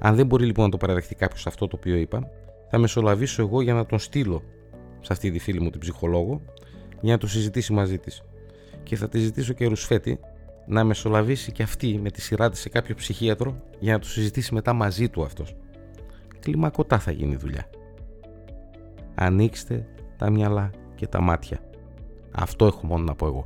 Αν 0.00 0.14
δεν 0.14 0.26
μπορεί 0.26 0.44
λοιπόν 0.44 0.64
να 0.64 0.70
το 0.70 0.76
παραδεχτεί 0.76 1.14
κάποιος 1.14 1.46
αυτό 1.46 1.68
το 1.68 1.76
οποίο 1.76 1.96
είπα, 1.96 2.30
θα 2.70 2.78
μεσολαβήσω 2.78 3.42
εγώ 3.42 3.60
για 3.62 3.74
να 3.74 3.86
τον 3.86 3.98
στείλω 3.98 4.42
σε 5.00 5.12
αυτή 5.12 5.30
τη 5.30 5.38
φίλη 5.38 5.60
μου 5.60 5.70
την 5.70 5.80
ψυχολόγο 5.80 6.42
για 7.00 7.12
να 7.12 7.18
το 7.18 7.26
συζητήσει 7.26 7.72
μαζί 7.72 7.98
της. 7.98 8.22
Και 8.82 8.96
θα 8.96 9.08
τη 9.08 9.18
ζητήσω 9.18 9.52
και 9.52 9.66
ρουσφέτη 9.66 10.20
να 10.66 10.84
μεσολαβήσει 10.84 11.52
και 11.52 11.62
αυτή 11.62 11.98
με 12.02 12.10
τη 12.10 12.20
σειρά 12.20 12.50
της 12.50 12.60
σε 12.60 12.68
κάποιο 12.68 12.94
ψυχίατρο 12.94 13.62
για 13.78 13.92
να 13.92 13.98
το 13.98 14.06
συζητήσει 14.06 14.54
μετά 14.54 14.72
μαζί 14.72 15.08
του 15.08 15.22
αυτός. 15.22 15.56
Κλιμακωτά 16.40 16.98
θα 16.98 17.10
γίνει 17.10 17.32
η 17.32 17.36
δουλειά. 17.36 17.70
Ανοίξτε 19.14 19.86
τα 20.16 20.30
μυαλά 20.30 20.70
και 20.94 21.06
τα 21.06 21.20
μάτια. 21.20 21.60
Αυτό 22.30 22.66
έχω 22.66 22.86
μόνο 22.86 23.04
να 23.04 23.14
πω 23.14 23.26
εγώ. 23.26 23.44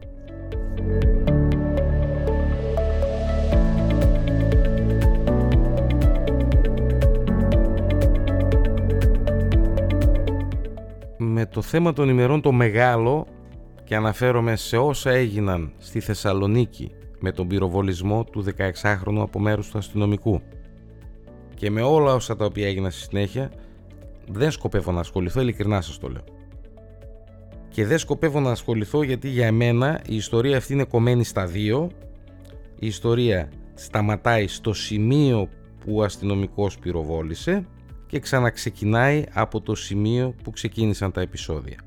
Το 11.54 11.62
θέμα 11.62 11.92
των 11.92 12.08
ημερών 12.08 12.40
το 12.40 12.52
μεγάλο 12.52 13.26
και 13.84 13.96
αναφέρομαι 13.96 14.56
σε 14.56 14.76
όσα 14.76 15.10
έγιναν 15.10 15.72
στη 15.78 16.00
Θεσσαλονίκη 16.00 16.90
με 17.20 17.32
τον 17.32 17.48
πυροβολισμό 17.48 18.24
του 18.24 18.44
16χρονου 18.44 19.18
από 19.18 19.38
μέρους 19.38 19.70
του 19.70 19.78
αστυνομικού. 19.78 20.40
Και 21.54 21.70
με 21.70 21.82
όλα 21.82 22.14
όσα 22.14 22.36
τα 22.36 22.44
οποία 22.44 22.66
έγιναν 22.66 22.90
στη 22.90 23.00
συνέχεια, 23.00 23.50
δεν 24.28 24.50
σκοπεύω 24.50 24.92
να 24.92 25.00
ασχοληθώ, 25.00 25.40
ειλικρινά 25.40 25.80
σας 25.80 25.98
το 25.98 26.08
λέω. 26.08 26.24
Και 27.68 27.86
δεν 27.86 27.98
σκοπεύω 27.98 28.40
να 28.40 28.50
ασχοληθώ 28.50 29.02
γιατί 29.02 29.28
για 29.28 29.52
μένα 29.52 30.00
η 30.08 30.16
ιστορία 30.16 30.56
αυτή 30.56 30.72
είναι 30.72 30.84
κομμένη 30.84 31.24
στα 31.24 31.46
δύο. 31.46 31.90
Η 32.78 32.86
ιστορία 32.86 33.48
σταματάει 33.74 34.46
στο 34.46 34.72
σημείο 34.72 35.48
που 35.84 35.96
ο 35.96 36.02
αστυνομικός 36.02 36.78
πυροβόλησε 36.78 37.66
και 38.06 38.18
ξαναξεκινάει 38.18 39.24
από 39.32 39.60
το 39.60 39.74
σημείο 39.74 40.34
που 40.42 40.50
ξεκίνησαν 40.50 41.12
τα 41.12 41.20
επεισόδια. 41.20 41.78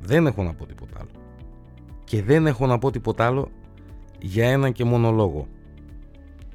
Δεν 0.00 0.26
έχω 0.26 0.42
να 0.42 0.54
πω 0.54 0.66
τίποτα 0.66 0.98
άλλο. 0.98 1.10
Και 2.04 2.22
δεν 2.22 2.46
έχω 2.46 2.66
να 2.66 2.78
πω 2.78 2.90
τίποτα 2.90 3.26
άλλο 3.26 3.50
για 4.20 4.50
ένα 4.50 4.70
και 4.70 4.84
μόνο 4.84 5.10
λόγο. 5.10 5.46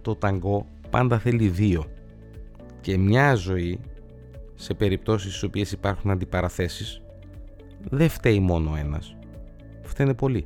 Το 0.01 0.15
ταγκό 0.15 0.65
πάντα 0.89 1.19
θέλει 1.19 1.47
δύο. 1.47 1.85
Και 2.81 2.97
μια 2.97 3.35
ζωή, 3.35 3.79
σε 4.55 4.73
περιπτώσεις 4.73 5.29
στις 5.29 5.43
οποίες 5.43 5.71
υπάρχουν 5.71 6.12
αντιπαραθέσεις, 6.12 7.01
δεν 7.89 8.09
φταίει 8.09 8.39
μόνο 8.39 8.75
ένας. 8.75 9.15
Φταίνε 9.81 10.13
πολύ. 10.13 10.45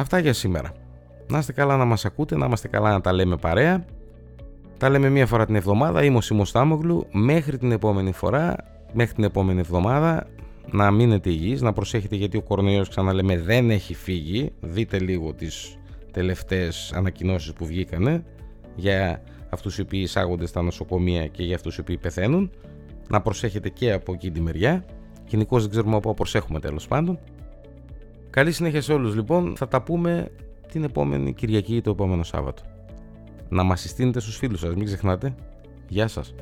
Αυτά 0.00 0.18
για 0.18 0.32
σήμερα. 0.32 0.72
Να 1.26 1.38
είστε 1.38 1.52
καλά 1.52 1.76
να 1.76 1.84
μας 1.84 2.04
ακούτε, 2.04 2.36
να 2.36 2.46
είμαστε 2.46 2.68
καλά 2.68 2.90
να 2.90 3.00
τα 3.00 3.12
λέμε 3.12 3.36
παρέα. 3.36 3.84
Τα 4.78 4.88
λέμε 4.88 5.08
μία 5.08 5.26
φορά 5.26 5.46
την 5.46 5.54
εβδομάδα. 5.54 6.04
Είμαι 6.04 6.16
ο 6.16 6.20
Σίμος 6.20 6.54
Μέχρι 7.12 7.58
την 7.58 7.72
επόμενη 7.72 8.12
φορά 8.12 8.56
μέχρι 8.92 9.14
την 9.14 9.24
επόμενη 9.24 9.60
εβδομάδα 9.60 10.26
να 10.70 10.90
μείνετε 10.90 11.30
υγιείς, 11.30 11.60
να 11.60 11.72
προσέχετε 11.72 12.16
γιατί 12.16 12.36
ο 12.36 12.42
κορονοϊός 12.42 12.88
ξαναλέμε 12.88 13.38
δεν 13.38 13.70
έχει 13.70 13.94
φύγει. 13.94 14.52
Δείτε 14.60 14.98
λίγο 14.98 15.34
τις 15.34 15.78
τελευταίες 16.10 16.92
ανακοινώσεις 16.94 17.52
που 17.52 17.66
βγήκανε 17.66 18.24
για 18.76 19.22
αυτούς 19.50 19.78
οι 19.78 19.80
οποίοι 19.80 20.00
εισάγονται 20.02 20.46
στα 20.46 20.62
νοσοκομεία 20.62 21.26
και 21.26 21.42
για 21.42 21.54
αυτούς 21.54 21.76
οι 21.76 21.80
οποίοι 21.80 21.96
πεθαίνουν. 21.96 22.50
Να 23.08 23.20
προσέχετε 23.20 23.68
και 23.68 23.92
από 23.92 24.12
εκεί 24.12 24.30
τη 24.30 24.40
μεριά. 24.40 24.84
Γενικώς 25.26 25.62
δεν 25.62 25.70
ξέρουμε 25.70 25.96
από 25.96 26.14
προσέχουμε 26.14 26.60
τέλος 26.60 26.88
πάντων. 26.88 27.18
Καλή 28.30 28.52
συνέχεια 28.52 28.82
σε 28.82 28.92
όλους 28.92 29.14
λοιπόν. 29.14 29.56
Θα 29.56 29.68
τα 29.68 29.82
πούμε 29.82 30.30
την 30.72 30.84
επόμενη 30.84 31.32
Κυριακή 31.32 31.76
ή 31.76 31.80
το 31.80 31.90
επόμενο 31.90 32.22
Σάββατο. 32.22 32.62
Να 33.48 33.62
μας 33.62 33.80
συστήνετε 33.80 34.20
στους 34.20 34.36
φίλους 34.36 34.60
σας, 34.60 34.74
μην 34.74 34.84
ξεχνάτε. 34.84 35.34
Γεια 35.88 36.08
σας. 36.08 36.34